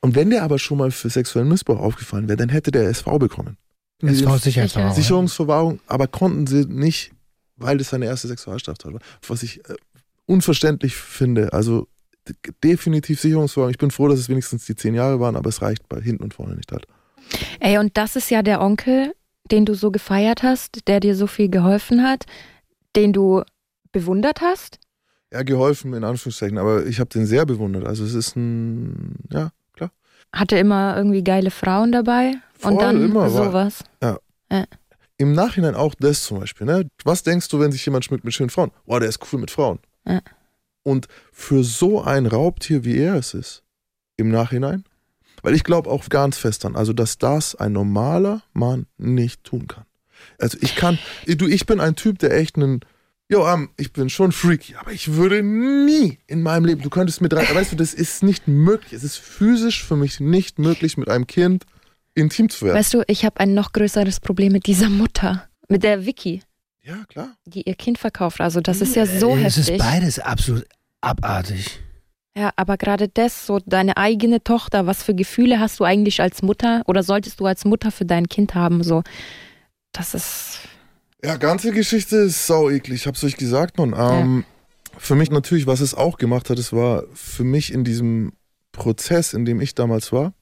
[0.00, 3.18] Und wenn der aber schon mal für sexuellen Missbrauch aufgefallen wäre, dann hätte der SV
[3.18, 3.56] bekommen.
[4.02, 4.94] SV-Sicherheitsverwahrung.
[4.94, 7.12] Sicherungsverwahrung, aber konnten sie nicht,
[7.56, 9.00] weil das seine erste Sexualstraftat war.
[9.26, 9.74] Was ich äh,
[10.26, 11.54] unverständlich finde.
[11.54, 11.88] Also
[12.62, 13.70] definitiv Sicherungsverwahrung.
[13.70, 16.24] Ich bin froh, dass es wenigstens die zehn Jahre waren, aber es reicht bei hinten
[16.24, 16.86] und vorne nicht halt.
[17.60, 19.14] Ey, und das ist ja der Onkel,
[19.50, 22.24] den du so gefeiert hast, der dir so viel geholfen hat,
[22.96, 23.42] den du
[23.92, 24.78] bewundert hast?
[25.32, 27.86] Ja, geholfen in Anführungszeichen, aber ich habe den sehr bewundert.
[27.86, 29.90] Also es ist ein, ja, klar.
[30.32, 33.84] Hatte immer irgendwie geile Frauen dabei Voll, und dann immer, sowas.
[34.00, 34.20] War,
[34.50, 34.58] ja.
[34.58, 34.64] ja.
[35.16, 36.66] Im Nachhinein auch das zum Beispiel.
[36.66, 36.88] Ne?
[37.04, 38.70] Was denkst du, wenn sich jemand schmückt mit schönen Frauen?
[38.86, 39.78] Boah, der ist cool mit Frauen.
[40.06, 40.20] Ja.
[40.82, 43.62] Und für so ein Raubtier, wie er es ist,
[44.16, 44.84] im Nachhinein,
[45.44, 49.68] weil ich glaube auch ganz fest daran, also dass das ein normaler Mann nicht tun
[49.68, 49.84] kann.
[50.38, 52.80] Also ich kann, du, ich bin ein Typ, der echt einen,
[53.28, 57.20] jo, um, ich bin schon freaky, aber ich würde nie in meinem Leben, du könntest
[57.20, 58.94] mit rein, weißt du, das ist nicht möglich.
[58.94, 61.66] Es ist physisch für mich nicht möglich, mit einem Kind
[62.14, 62.78] intim zu werden.
[62.78, 66.40] Weißt du, ich habe ein noch größeres Problem mit dieser Mutter, mit der Vicky.
[66.82, 67.36] Ja, klar.
[67.44, 68.40] Die ihr Kind verkauft.
[68.40, 69.64] Also das ist ja so äh, heftig.
[69.64, 70.66] Es ist beides absolut
[71.02, 71.80] abartig.
[72.36, 76.42] Ja, aber gerade das, so deine eigene Tochter, was für Gefühle hast du eigentlich als
[76.42, 78.82] Mutter oder solltest du als Mutter für dein Kind haben?
[78.82, 79.04] So,
[79.92, 80.58] das ist.
[81.22, 83.94] Ja, ganze Geschichte ist sau eklig, ich hab's euch gesagt, man.
[83.96, 84.98] Ähm, ja.
[84.98, 88.32] Für mich natürlich, was es auch gemacht hat, es war für mich in diesem
[88.72, 90.34] Prozess, in dem ich damals war,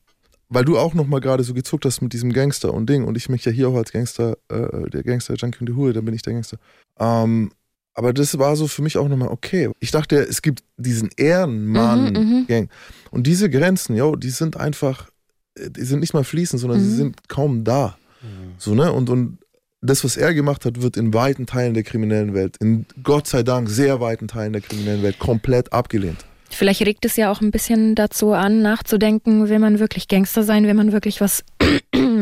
[0.48, 3.28] weil du auch nochmal gerade so gezuckt hast mit diesem Gangster und Ding und ich
[3.28, 6.14] mich ja hier auch als Gangster, äh, der Gangster, Junkie und die Hure, dann bin
[6.14, 6.58] ich der Gangster.
[6.98, 7.52] Ähm,
[7.94, 9.70] Aber das war so für mich auch nochmal okay.
[9.80, 12.64] Ich dachte, es gibt diesen Ehrenmann-Gang.
[12.64, 12.68] Mhm,
[13.10, 15.10] und diese Grenzen, yo, die sind einfach,
[15.58, 16.84] die sind nicht mal fließend, sondern mhm.
[16.84, 17.98] sie sind kaum da.
[18.22, 18.52] Mhm.
[18.56, 18.92] So, ne?
[18.92, 19.38] Und, und
[19.82, 23.42] das, was er gemacht hat, wird in weiten Teilen der kriminellen Welt, in Gott sei
[23.42, 26.24] Dank sehr weiten Teilen der kriminellen Welt komplett abgelehnt.
[26.48, 30.64] Vielleicht regt es ja auch ein bisschen dazu an, nachzudenken, will man wirklich Gangster sein,
[30.64, 31.44] will man wirklich was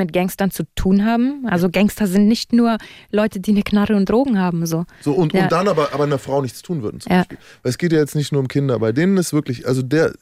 [0.01, 1.46] mit Gangstern zu tun haben.
[1.46, 2.78] Also Gangster sind nicht nur
[3.11, 4.66] Leute, die eine Knarre und Drogen haben.
[4.66, 5.44] So, so und, ja.
[5.44, 7.18] und dann aber, aber einer Frau nichts tun würden zum ja.
[7.18, 7.38] Beispiel.
[7.62, 8.78] Weil es geht ja jetzt nicht nur um Kinder.
[8.78, 10.12] Bei denen ist wirklich, also der,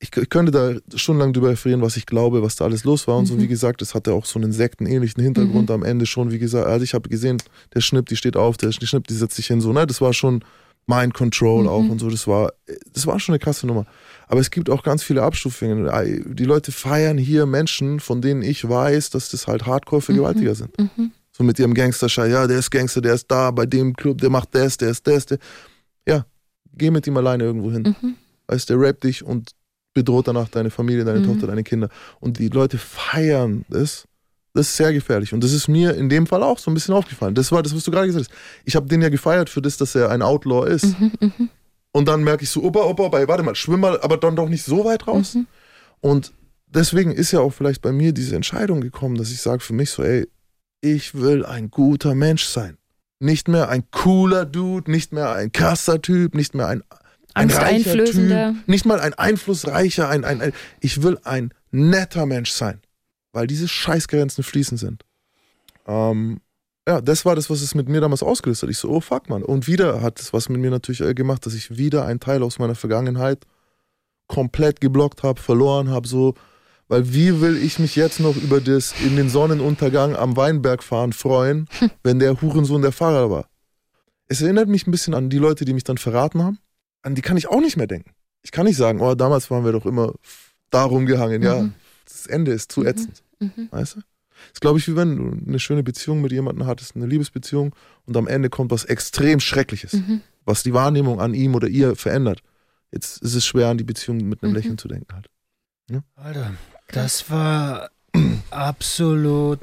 [0.00, 3.16] ich, ich könnte da stundenlang drüber referieren, was ich glaube, was da alles los war.
[3.16, 3.26] Und mhm.
[3.26, 5.74] so, wie gesagt, das hatte auch so einen sektenähnlichen Hintergrund mhm.
[5.74, 6.30] am Ende schon.
[6.30, 7.38] Wie gesagt, also ich habe gesehen,
[7.74, 9.60] der Schnippt, die steht auf, der Schnippt, die setzt sich hin.
[9.60, 9.86] So, ne?
[9.86, 10.44] Das war schon
[10.88, 11.68] Mind Control mhm.
[11.68, 12.10] auch und so.
[12.10, 12.52] Das war,
[12.92, 13.86] das war schon eine krasse Nummer.
[14.26, 15.88] Aber es gibt auch ganz viele Abstufungen.
[16.34, 20.54] Die Leute feiern hier Menschen, von denen ich weiß, dass das halt Hardcore-Vergewaltiger mhm.
[20.54, 20.78] sind.
[20.78, 21.10] Mhm.
[21.32, 24.30] So mit ihrem Gangsterschei, ja, der ist Gangster, der ist da, bei dem Club, der
[24.30, 25.38] macht das, der ist das, der.
[26.06, 26.26] Ja,
[26.74, 27.94] geh mit ihm alleine irgendwo hin.
[28.00, 28.14] Mhm.
[28.46, 29.50] Weißt der rappt dich und
[29.92, 31.26] bedroht danach deine Familie, deine mhm.
[31.26, 31.90] Tochter, deine Kinder.
[32.18, 34.08] Und die Leute feiern das
[34.54, 35.32] das ist sehr gefährlich.
[35.32, 37.34] Und das ist mir in dem Fall auch so ein bisschen aufgefallen.
[37.34, 38.38] Das war das, was du gerade gesagt hast.
[38.64, 40.98] Ich habe den ja gefeiert für das, dass er ein Outlaw ist.
[40.98, 41.32] Mhm, mh.
[41.92, 44.48] Und dann merke ich so, opa, opa, opa, warte mal, schwimm mal, aber dann doch
[44.48, 45.34] nicht so weit raus.
[45.34, 45.46] Mhm.
[46.00, 46.32] Und
[46.66, 49.90] deswegen ist ja auch vielleicht bei mir diese Entscheidung gekommen, dass ich sage für mich
[49.90, 50.28] so, ey,
[50.80, 52.76] ich will ein guter Mensch sein.
[53.20, 56.82] Nicht mehr ein cooler Dude, nicht mehr ein krasser Typ, nicht mehr ein,
[57.34, 62.52] ein reicher Typ, nicht mal ein einflussreicher, ein, ein, ein, ich will ein netter Mensch
[62.52, 62.80] sein
[63.38, 65.04] weil diese Scheißgrenzen fließend sind.
[65.86, 66.40] Ähm,
[66.88, 68.70] ja, das war das, was es mit mir damals ausgelöst hat.
[68.70, 69.44] Ich so, oh fuck, man.
[69.44, 72.42] Und wieder hat es was mit mir natürlich äh, gemacht, dass ich wieder einen Teil
[72.42, 73.46] aus meiner Vergangenheit
[74.26, 76.34] komplett geblockt habe, verloren habe, so.
[76.88, 81.12] Weil wie will ich mich jetzt noch über das in den Sonnenuntergang am Weinberg fahren
[81.12, 81.68] freuen,
[82.02, 83.48] wenn der Hurensohn der Fahrer war?
[84.26, 86.58] Es erinnert mich ein bisschen an die Leute, die mich dann verraten haben.
[87.02, 88.10] An die kann ich auch nicht mehr denken.
[88.42, 90.12] Ich kann nicht sagen, oh, damals waren wir doch immer
[90.70, 91.42] darum gehangen.
[91.42, 91.46] Mhm.
[91.46, 91.68] Ja,
[92.04, 92.86] das Ende ist zu mhm.
[92.86, 93.22] ätzend.
[93.22, 93.27] Mhm.
[93.70, 94.00] Weißt du?
[94.00, 97.74] Das ist, glaube ich, wie wenn du eine schöne Beziehung mit jemandem hattest, eine Liebesbeziehung,
[98.06, 100.22] und am Ende kommt was extrem Schreckliches, mhm.
[100.44, 102.42] was die Wahrnehmung an ihm oder ihr verändert.
[102.92, 104.56] Jetzt ist es schwer, an die Beziehung mit einem mhm.
[104.56, 105.28] Lächeln zu denken halt.
[105.90, 106.02] Ja?
[106.16, 106.54] Alter,
[106.88, 107.90] das war
[108.50, 109.60] absolut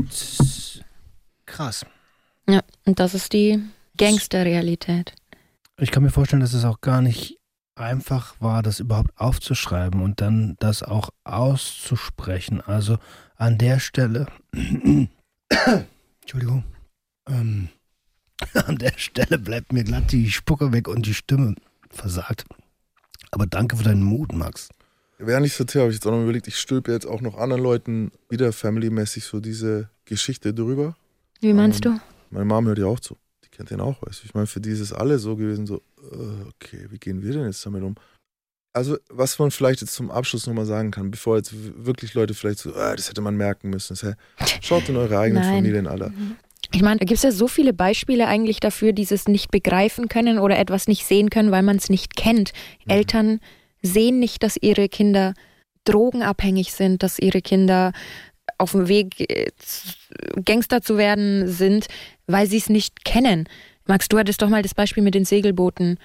[1.45, 1.86] krass.
[2.47, 3.59] Ja, und das ist die
[3.97, 5.13] Gangsterrealität.
[5.78, 7.39] Ich kann mir vorstellen, dass es auch gar nicht
[7.76, 12.61] einfach war, das überhaupt aufzuschreiben und dann das auch auszusprechen.
[12.61, 12.97] Also
[13.38, 14.27] an der Stelle,
[16.21, 16.63] Entschuldigung,
[17.27, 17.69] ähm,
[18.53, 21.55] an der Stelle bleibt mir glatt die Spucke weg und die Stimme
[21.89, 22.45] versagt.
[23.31, 24.69] Aber danke für deinen Mut, Max.
[25.17, 27.63] Während ich erzähle, habe ich jetzt auch noch überlegt, ich stülpe jetzt auch noch anderen
[27.63, 30.95] Leuten wieder family-mäßig so diese Geschichte drüber.
[31.39, 31.99] Wie meinst ähm, du?
[32.31, 33.17] Meine Mom hört ja auch zu.
[33.43, 34.25] Die kennt den auch, weißt du.
[34.25, 35.77] Ich meine, für die ist es alle so gewesen, so,
[36.11, 37.95] äh, okay, wie gehen wir denn jetzt damit um?
[38.76, 42.59] Also, was man vielleicht jetzt zum Abschluss nochmal sagen kann, bevor jetzt wirklich Leute vielleicht
[42.59, 43.95] so, ah, das hätte man merken müssen,
[44.59, 45.55] schaut in eure eigenen Nein.
[45.55, 46.11] Familien alle.
[46.73, 50.39] Ich meine, da gibt es ja so viele Beispiele eigentlich dafür, dieses nicht begreifen können
[50.39, 52.51] oder etwas nicht sehen können, weil man es nicht kennt.
[52.84, 52.91] Mhm.
[52.91, 53.39] Eltern
[53.82, 55.36] sehen nicht, dass ihre Kinder
[55.86, 57.93] drogenabhängig sind, dass ihre Kinder
[58.57, 59.51] auf dem Weg äh,
[60.43, 61.88] Gangster zu werden sind,
[62.28, 63.47] weil sie es nicht kennen.
[63.86, 65.97] Max, du hattest doch mal das Beispiel mit den Segelbooten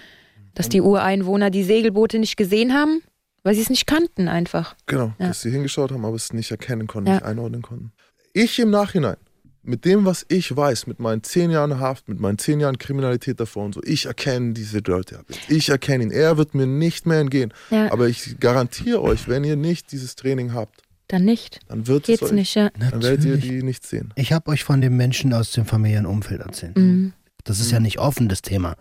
[0.55, 3.03] dass die Ureinwohner die Segelboote nicht gesehen haben,
[3.43, 4.75] weil sie es nicht kannten einfach.
[4.87, 5.29] Genau, ja.
[5.29, 7.15] dass sie hingeschaut haben, aber es nicht erkennen konnten, ja.
[7.15, 7.93] nicht einordnen konnten.
[8.33, 9.17] Ich im Nachhinein,
[9.63, 13.41] mit dem, was ich weiß, mit meinen zehn Jahren Haft, mit meinen zehn Jahren Kriminalität
[13.41, 15.25] davor und so, ich erkenne diese Leute.
[15.49, 16.11] Ich erkenne ihn.
[16.11, 17.53] Er wird mir nicht mehr entgehen.
[17.71, 17.93] Ja.
[17.93, 21.59] Aber ich garantiere euch, wenn ihr nicht dieses Training habt, dann nicht.
[21.67, 22.71] Dann wird Geht's es euch, nicht, ja.
[22.79, 24.13] Dann werdet ihr die nicht sehen.
[24.15, 26.77] Ich habe euch von dem Menschen aus dem familiären Umfeld erzählt.
[26.77, 27.13] Mhm.
[27.43, 28.77] Das ist ja nicht offen, das Thema.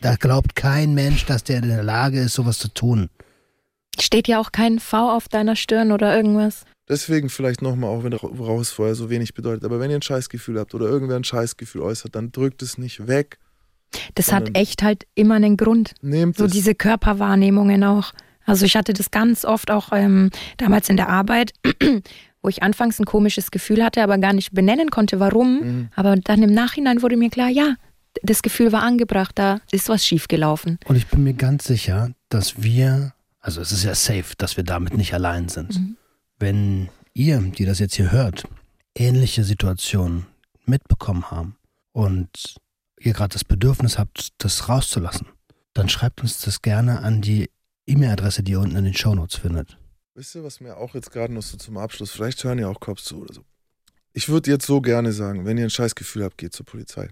[0.00, 3.10] Da glaubt kein Mensch, dass der in der Lage ist, sowas zu tun.
[3.98, 6.64] Steht ja auch kein V auf deiner Stirn oder irgendwas.
[6.88, 10.58] Deswegen vielleicht nochmal, auch wenn raus vorher so wenig bedeutet, aber wenn ihr ein Scheißgefühl
[10.58, 13.38] habt oder irgendwer ein Scheißgefühl äußert, dann drückt es nicht weg.
[14.14, 15.94] Das hat echt halt immer einen Grund.
[16.00, 16.52] Nehmt so es.
[16.52, 18.12] diese Körperwahrnehmungen auch.
[18.44, 21.52] Also ich hatte das ganz oft auch ähm, damals in der Arbeit,
[22.42, 25.60] wo ich anfangs ein komisches Gefühl hatte, aber gar nicht benennen konnte, warum.
[25.60, 25.88] Mhm.
[25.94, 27.74] Aber dann im Nachhinein wurde mir klar, ja,
[28.22, 30.78] das Gefühl war angebracht, da ist was schiefgelaufen.
[30.86, 34.64] Und ich bin mir ganz sicher, dass wir, also es ist ja safe, dass wir
[34.64, 35.78] damit nicht allein sind.
[35.78, 35.96] Mhm.
[36.38, 38.44] Wenn ihr, die das jetzt hier hört,
[38.94, 40.26] ähnliche Situationen
[40.64, 41.56] mitbekommen haben
[41.92, 42.56] und
[42.98, 45.26] ihr gerade das Bedürfnis habt, das rauszulassen,
[45.74, 47.50] dann schreibt uns das gerne an die
[47.86, 49.78] E-Mail-Adresse, die ihr unten in den Shownotes findet.
[50.14, 52.80] Wisst ihr, was mir auch jetzt gerade noch so zum Abschluss, vielleicht hören ja auch
[52.80, 53.44] Cops zu oder so.
[54.12, 57.10] Ich würde jetzt so gerne sagen, wenn ihr ein Scheißgefühl habt, geht zur Polizei.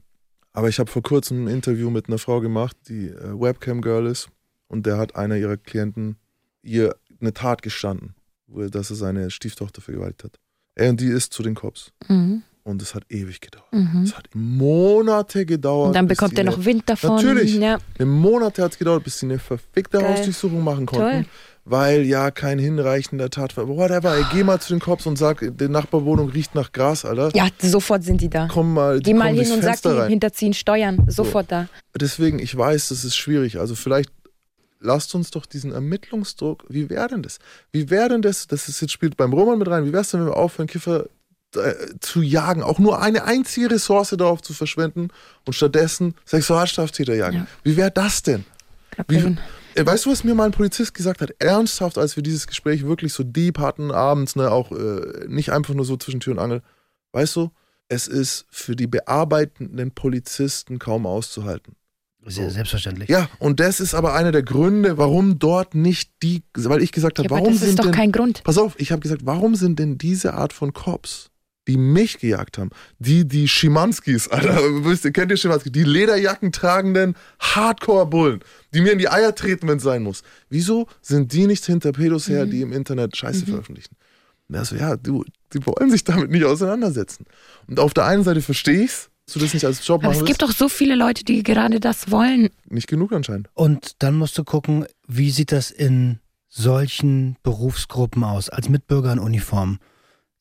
[0.53, 4.29] Aber ich habe vor kurzem ein Interview mit einer Frau gemacht, die äh, Webcam-Girl ist.
[4.67, 6.17] Und der hat einer ihrer Klienten
[6.63, 8.15] ihr eine Tat gestanden,
[8.47, 10.41] dass er seine Stieftochter vergewaltigt hat.
[10.75, 11.93] Ey, und die ist zu den Cops.
[12.09, 12.43] Mhm.
[12.69, 13.73] Und es hat ewig gedauert.
[13.73, 14.03] Mhm.
[14.05, 15.87] Es hat Monate gedauert.
[15.89, 17.17] Und dann bekommt die er noch Wind davon.
[17.17, 17.57] Natürlich.
[17.57, 17.79] Ja.
[17.99, 20.11] Eine Monate hat es gedauert, bis sie eine verfickte Geil.
[20.11, 21.23] Hausdurchsuchung machen konnten.
[21.23, 21.25] Toll.
[21.65, 23.75] Weil ja kein hinreichender Tatverdacht.
[23.75, 27.31] Whatever, ey, geh mal zu den Cops und sag, die Nachbarwohnung riecht nach Gras, Alter.
[27.35, 28.49] ja, sofort sind die da.
[28.53, 30.11] Komm mal, die Geh mal hin und sag Fenster die rein.
[30.11, 31.07] hinterziehen Steuern.
[31.09, 31.69] Sofort da.
[31.99, 33.59] Deswegen, ich weiß, das ist schwierig.
[33.59, 34.11] Also vielleicht
[34.81, 37.39] lasst uns doch diesen Ermittlungsdruck, wie wäre denn das?
[37.73, 40.11] Wie wäre denn das, das ist jetzt spielt beim Roman mit rein, wie wäre es
[40.11, 41.07] denn, wenn wir aufhören, Kiffer
[42.01, 45.09] zu jagen, auch nur eine einzige Ressource darauf zu verschwenden
[45.47, 47.37] und stattdessen Sexualstraftäter jagen?
[47.39, 47.47] Ja.
[47.65, 48.45] Wie wäre das denn?
[49.09, 49.17] Wie,
[49.75, 51.31] äh, weißt du, was mir mal ein Polizist gesagt hat?
[51.39, 55.75] Ernsthaft, als wir dieses Gespräch wirklich so deep hatten, abends, ne, auch äh, nicht einfach
[55.75, 56.63] nur so zwischen Tür und Angel.
[57.13, 57.51] Weißt du,
[57.89, 61.75] es ist für die bearbeitenden Polizisten kaum auszuhalten.
[62.27, 63.09] Sehr selbstverständlich.
[63.09, 67.19] Ja, und das ist aber einer der Gründe, warum dort nicht die, weil ich gesagt
[67.19, 68.43] habe, Ja, warum das ist sind doch denn, kein Grund.
[68.45, 71.31] pass auf, ich habe gesagt, warum sind denn diese Art von Cops,
[71.69, 76.51] die mich gejagt haben, die die Schimanskis, Alter, wisst ihr, kennt ihr Schimanski, die Lederjacken
[76.51, 78.41] tragenden Hardcore-Bullen,
[78.75, 80.23] die mir in die Eier treten, wenn es sein muss.
[80.49, 82.51] Wieso sind die nicht hinter Pedos her, Mhm.
[82.51, 83.95] die im Internet Scheiße veröffentlichen?
[84.49, 87.27] Und so, ja, du, die wollen sich damit nicht auseinandersetzen.
[87.67, 90.23] Und auf der einen Seite verstehe ich's, dass du das nicht als Job Aber machen
[90.23, 90.53] es gibt willst.
[90.53, 92.49] doch so viele Leute, die gerade das wollen.
[92.71, 93.51] Nicht genug anscheinend.
[93.53, 99.19] Und dann musst du gucken, wie sieht das in solchen Berufsgruppen aus, als Mitbürger in
[99.19, 99.81] Uniform.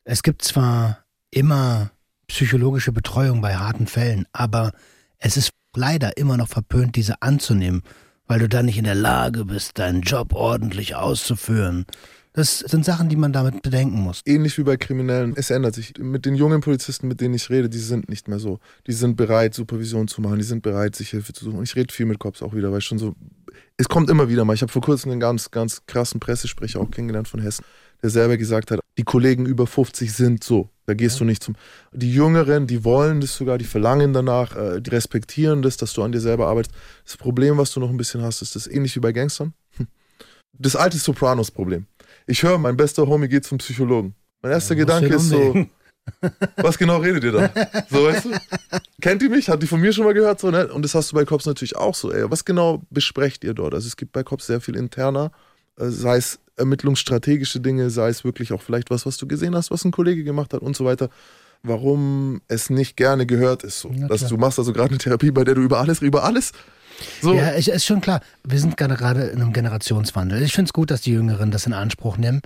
[0.06, 1.92] Es gibt zwar immer
[2.28, 4.72] psychologische Betreuung bei harten Fällen, aber
[5.20, 7.84] es ist leider immer noch verpönt, diese anzunehmen,
[8.28, 11.86] weil du dann nicht in der Lage bist, deinen Job ordentlich auszuführen.
[12.34, 14.22] Das sind Sachen, die man damit bedenken muss.
[14.24, 15.98] ähnlich wie bei Kriminellen, es ändert sich.
[15.98, 18.60] Mit den jungen Polizisten, mit denen ich rede, die sind nicht mehr so.
[18.86, 21.64] Die sind bereit, Supervision zu machen, die sind bereit, sich Hilfe zu suchen.
[21.64, 23.16] Ich rede viel mit Cops auch wieder, weil schon so.
[23.76, 24.54] Es kommt immer wieder mal.
[24.54, 27.66] Ich habe vor kurzem einen ganz, ganz krassen Pressesprecher auch kennengelernt von Hessen,
[28.04, 30.70] der selber gesagt hat, die Kollegen über 50 sind so.
[30.88, 31.56] Da gehst du nicht zum.
[31.92, 36.02] Die Jüngeren, die wollen das sogar, die verlangen danach, äh, die respektieren das, dass du
[36.02, 36.74] an dir selber arbeitest.
[37.04, 39.54] Das Problem, was du noch ein bisschen hast, ist das ähnlich wie bei Gangstern.
[39.76, 39.88] Hm.
[40.54, 41.88] Das alte Sopranos-Problem.
[42.26, 44.16] Ich höre, mein bester Homie geht zum Psychologen.
[44.42, 45.66] Mein erster Ja, Gedanke ist so,
[46.56, 47.50] was genau redet ihr da?
[47.90, 48.32] So, weißt du?
[49.02, 49.50] Kennt ihr mich?
[49.50, 50.40] Hat die von mir schon mal gehört?
[50.40, 50.72] So, ne?
[50.72, 52.14] Und das hast du bei Cops natürlich auch so.
[52.14, 53.74] Ey, was genau besprecht ihr dort?
[53.74, 55.34] Also es gibt bei Cops sehr viel interner,
[55.78, 59.72] äh, sei es ermittlungsstrategische Dinge, sei es wirklich auch vielleicht was, was du gesehen hast,
[59.72, 61.10] was ein Kollege gemacht hat und so weiter.
[61.64, 63.90] Warum es nicht gerne gehört ist so.
[63.92, 66.52] Ja, dass du machst also gerade eine Therapie, bei der du über alles, über alles.
[67.22, 68.22] So, Ja, ich, ist schon klar.
[68.44, 70.42] Wir sind gerade in einem Generationswandel.
[70.44, 72.42] Ich finde es gut, dass die Jüngeren das in Anspruch nehmen.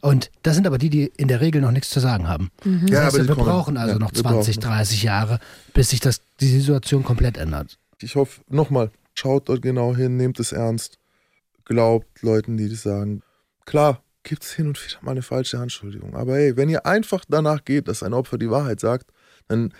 [0.00, 2.50] Und das sind aber die, die in der Regel noch nichts zu sagen haben.
[2.64, 2.80] Mhm.
[2.82, 3.46] Das Ja, heißt, aber die wir kommen.
[3.48, 4.68] brauchen also Ja, noch wir 20, brauchen.
[4.74, 5.38] 30 Jahre,
[5.74, 7.78] bis sich das, die Situation komplett ändert.
[8.00, 10.98] ich hoffe, nochmal, schaut dort genau hin, nehmt es ernst.
[11.64, 13.22] Glaubt Leuten, die das sagen.
[13.64, 16.14] Klar, gibt es hin und wieder mal eine falsche Anschuldigung.
[16.14, 19.10] Aber hey, wenn ihr einfach danach geht, dass ein Opfer die Wahrheit sagt,
[19.48, 19.72] dann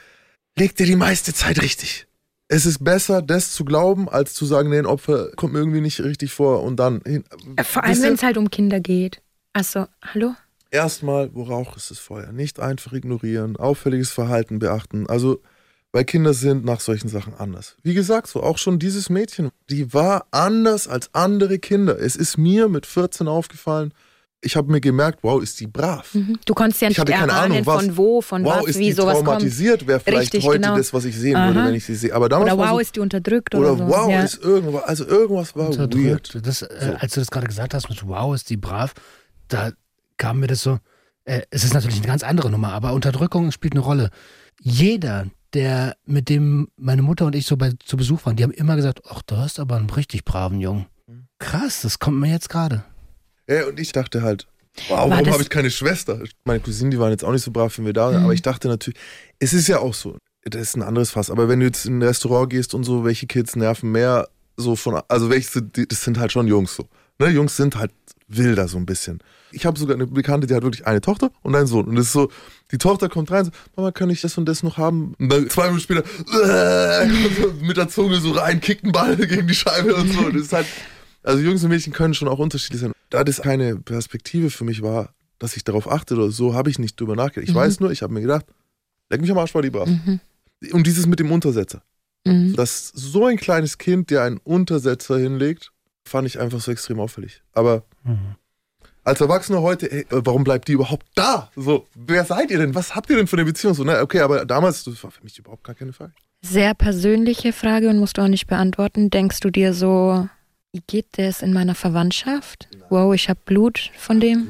[0.57, 2.07] legt ihr die meiste Zeit richtig.
[2.49, 5.81] Es ist besser, das zu glauben, als zu sagen, nee, ein Opfer kommt mir irgendwie
[5.81, 7.25] nicht richtig vor und dann hin.
[7.57, 9.23] Äh, Vor allem, wenn es halt um Kinder geht.
[9.55, 10.35] Also, hallo?
[10.71, 12.33] Erstmal, wo Rauch ist das Feuer.
[12.33, 15.07] Nicht einfach ignorieren, auffälliges Verhalten beachten.
[15.07, 15.41] Also,
[15.93, 17.77] weil Kinder sind nach solchen Sachen anders.
[17.83, 21.99] Wie gesagt, so auch schon dieses Mädchen, die war anders als andere Kinder.
[22.01, 23.93] Es ist mir mit 14 aufgefallen.
[24.45, 26.15] Ich habe mir gemerkt, wow, ist die brav.
[26.15, 26.37] Mhm.
[26.45, 28.71] Du konntest ja Ich nicht hatte keine erahnen, Ahnung, was- von wo, von wow, was,
[28.71, 29.27] ist wie die sowas kommt.
[29.29, 30.77] traumatisiert, wäre vielleicht Richtig, heute genau.
[30.77, 31.69] das, was ich sehen würde, Aha.
[31.69, 32.13] wenn ich sie sehe.
[32.13, 33.89] Aber damals Oder war wow, so, ist die unterdrückt oder, oder so.
[33.89, 34.23] wow, ja.
[34.25, 36.35] ist irgendwas, also irgendwas war Unterdrückt.
[36.35, 36.45] weird.
[36.47, 36.97] Das, äh, So.
[36.99, 38.95] Als du das gerade gesagt hast mit Wow, ist die brav,
[39.47, 39.71] da
[40.17, 40.79] kam mir das so,
[41.25, 44.11] äh, es ist natürlich eine ganz andere Nummer, aber Unterdrückung spielt eine Rolle.
[44.61, 48.53] Jeder, der mit dem meine Mutter und ich so bei, zu Besuch waren, die haben
[48.53, 50.87] immer gesagt, ach, du hast aber einen richtig braven Jungen.
[51.39, 52.85] Krass, das kommt mir jetzt gerade.
[53.49, 54.47] Ja, und ich dachte halt,
[54.89, 56.21] wow, War warum habe ich keine Schwester?
[56.45, 58.25] Meine Cousinen, die waren jetzt auch nicht so brav, wenn wir da waren, Mhm.
[58.25, 58.99] aber ich dachte natürlich,
[59.39, 61.99] es ist ja auch so, das ist ein anderes Fass, aber wenn du jetzt in
[61.99, 65.87] ein Restaurant gehst und so, welche Kids nerven mehr so von, also welche sind, die-
[65.89, 66.89] das sind halt schon Jungs so.
[67.19, 67.93] Ne, Jungs sind halt
[68.37, 69.21] wilder so ein bisschen.
[69.51, 71.87] Ich habe sogar eine Bekannte, die hat wirklich eine Tochter und einen Sohn.
[71.87, 72.31] Und das ist so,
[72.71, 75.15] die Tochter kommt rein und so, Mama, kann ich das und das noch haben?
[75.19, 76.05] Und dann zwei Minuten später
[76.43, 77.07] äh,
[77.63, 80.31] mit der Zunge so rein, kickt einen Ball gegen die Scheibe und so.
[80.31, 80.67] Das ist halt,
[81.23, 82.93] also Jungs und Mädchen können schon auch unterschiedlich sein.
[83.11, 86.79] Da das keine Perspektive für mich war, dass ich darauf achte oder so, habe ich
[86.79, 87.49] nicht drüber nachgedacht.
[87.49, 87.59] Ich Mhm.
[87.59, 88.47] weiß nur, ich habe mir gedacht,
[89.11, 89.89] leck mich am Arsch, war die brav.
[89.89, 90.21] Mhm.
[90.73, 91.83] Und dieses mit dem Untersetzer.
[92.25, 92.55] Mhm.
[92.55, 95.73] Dass so ein kleines Kind, der einen Untersetzer hinlegt,
[96.05, 97.43] fand ich einfach so extrem auffällig.
[97.53, 97.85] Aber
[99.05, 101.51] als Erwachsener heute, ey, äh, warum bleibt die überhaupt da?
[101.57, 102.75] So, wer seid ihr denn?
[102.75, 103.75] Was habt ihr denn für eine Beziehung?
[103.75, 106.13] So, ne, okay, aber damals, das war für mich überhaupt gar keine Frage.
[106.43, 109.11] Sehr persönliche Frage und musst du auch nicht beantworten.
[109.11, 110.29] Denkst du dir so,
[110.73, 112.69] wie geht das in meiner Verwandtschaft?
[112.89, 114.49] Wow, ich habe Blut von dem.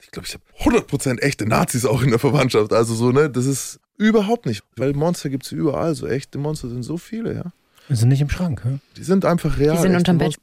[0.00, 2.72] ich glaube, ich habe 100% echte Nazis auch in der Verwandtschaft.
[2.72, 4.62] Also so, ne, das ist überhaupt nicht.
[4.76, 5.94] Weil Monster gibt es überall.
[5.94, 7.44] So echte Monster sind so viele, ja.
[7.88, 8.78] Die sind nicht im Schrank, ja?
[8.96, 9.76] Die sind einfach real.
[9.76, 10.36] Die sind unterm Bett.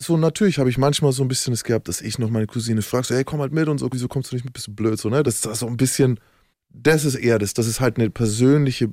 [0.00, 2.82] So, natürlich habe ich manchmal so ein bisschen das gehabt, dass ich noch meine Cousine
[2.82, 4.74] frage, so, hey, komm halt mit und so, wieso kommst du nicht mit, bist du
[4.74, 5.22] blöd, so, ne?
[5.24, 6.20] Das ist so ein bisschen,
[6.68, 8.92] das ist eher das, dass es halt eine persönliche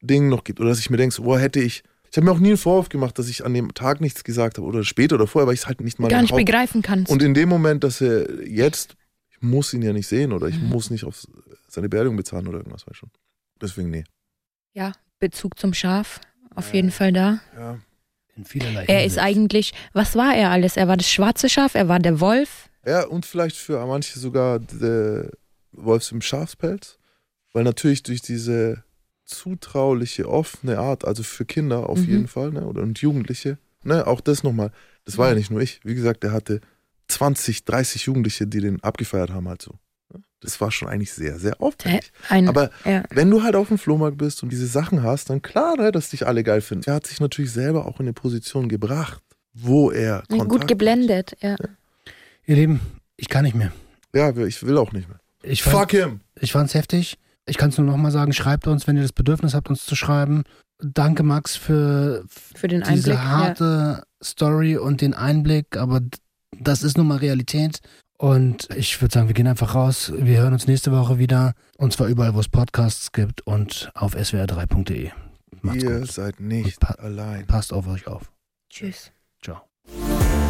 [0.00, 0.60] Ding noch gibt.
[0.60, 2.56] Oder dass ich mir denke, so, oh, hätte ich, ich habe mir auch nie einen
[2.56, 5.54] Vorwurf gemacht, dass ich an dem Tag nichts gesagt habe oder später oder vorher, weil
[5.54, 7.04] ich es halt nicht mal gar nicht Haupt begreifen kann.
[7.06, 8.96] Und in dem Moment, dass er jetzt,
[9.28, 10.70] ich muss ihn ja nicht sehen oder ich mhm.
[10.70, 11.22] muss nicht auf
[11.68, 13.10] seine Beerdigung bezahlen oder irgendwas, weiß schon.
[13.60, 14.04] Deswegen, nee.
[14.72, 16.20] Ja, Bezug zum Schaf,
[16.54, 16.76] auf ja.
[16.76, 17.40] jeden Fall da.
[17.56, 17.78] Ja.
[18.40, 20.78] In vielerlei Er ist eigentlich, was war er alles?
[20.78, 22.70] Er war das schwarze Schaf, er war der Wolf.
[22.86, 25.30] Ja, und vielleicht für manche sogar der
[25.72, 26.98] Wolf im Schafspelz.
[27.52, 28.82] Weil natürlich durch diese
[29.26, 32.08] zutrauliche, offene Art, also für Kinder auf mhm.
[32.08, 34.72] jeden Fall, ne, oder und Jugendliche, ne, auch das nochmal,
[35.04, 35.80] das war ja nicht nur ich.
[35.84, 36.62] Wie gesagt, er hatte
[37.08, 39.74] 20, 30 Jugendliche, die den abgefeiert haben, halt so.
[40.40, 42.12] Das war schon eigentlich sehr, sehr auffällig.
[42.28, 43.02] Ein, Aber ja.
[43.10, 46.10] wenn du halt auf dem Flohmarkt bist und diese Sachen hast, dann klar, ne, dass
[46.10, 46.88] dich alle geil finden.
[46.88, 49.22] Er hat sich natürlich selber auch in eine Position gebracht,
[49.52, 51.50] wo er Kontakt gut geblendet, ja.
[51.50, 51.68] ja.
[52.46, 52.80] Ihr Lieben,
[53.16, 53.72] ich kann nicht mehr.
[54.14, 55.20] Ja, ich will auch nicht mehr.
[55.42, 56.20] Ich Fuck him!
[56.40, 57.18] Ich fand's heftig.
[57.46, 59.94] Ich kann es nur nochmal sagen, schreibt uns, wenn ihr das Bedürfnis habt, uns zu
[59.94, 60.44] schreiben.
[60.82, 64.02] Danke, Max, für, für den diese Einblick, harte ja.
[64.22, 65.76] Story und den Einblick.
[65.76, 66.00] Aber
[66.58, 67.80] das ist nun mal Realität.
[68.20, 70.12] Und ich würde sagen, wir gehen einfach raus.
[70.14, 71.54] Wir hören uns nächste Woche wieder.
[71.78, 75.10] Und zwar überall, wo es Podcasts gibt und auf swr3.de.
[75.62, 76.12] Macht's Ihr gut.
[76.12, 77.46] seid nicht pa allein.
[77.46, 78.30] Passt auf euch auf.
[78.68, 79.10] Tschüss.
[79.42, 79.62] Ciao.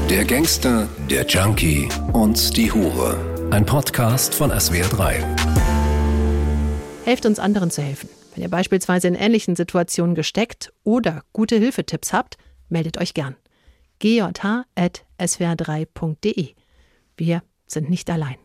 [0.09, 3.16] Der Gangster, der Junkie und die Hure.
[3.53, 5.23] Ein Podcast von SWR3.
[7.05, 8.09] Helft uns anderen zu helfen.
[8.35, 12.37] Wenn ihr beispielsweise in ähnlichen Situationen gesteckt oder gute Hilfetipps habt,
[12.68, 13.37] meldet euch gern.
[14.01, 16.55] gjh.swr3.de.
[17.16, 17.43] Wir
[17.73, 18.37] sind nicht allein.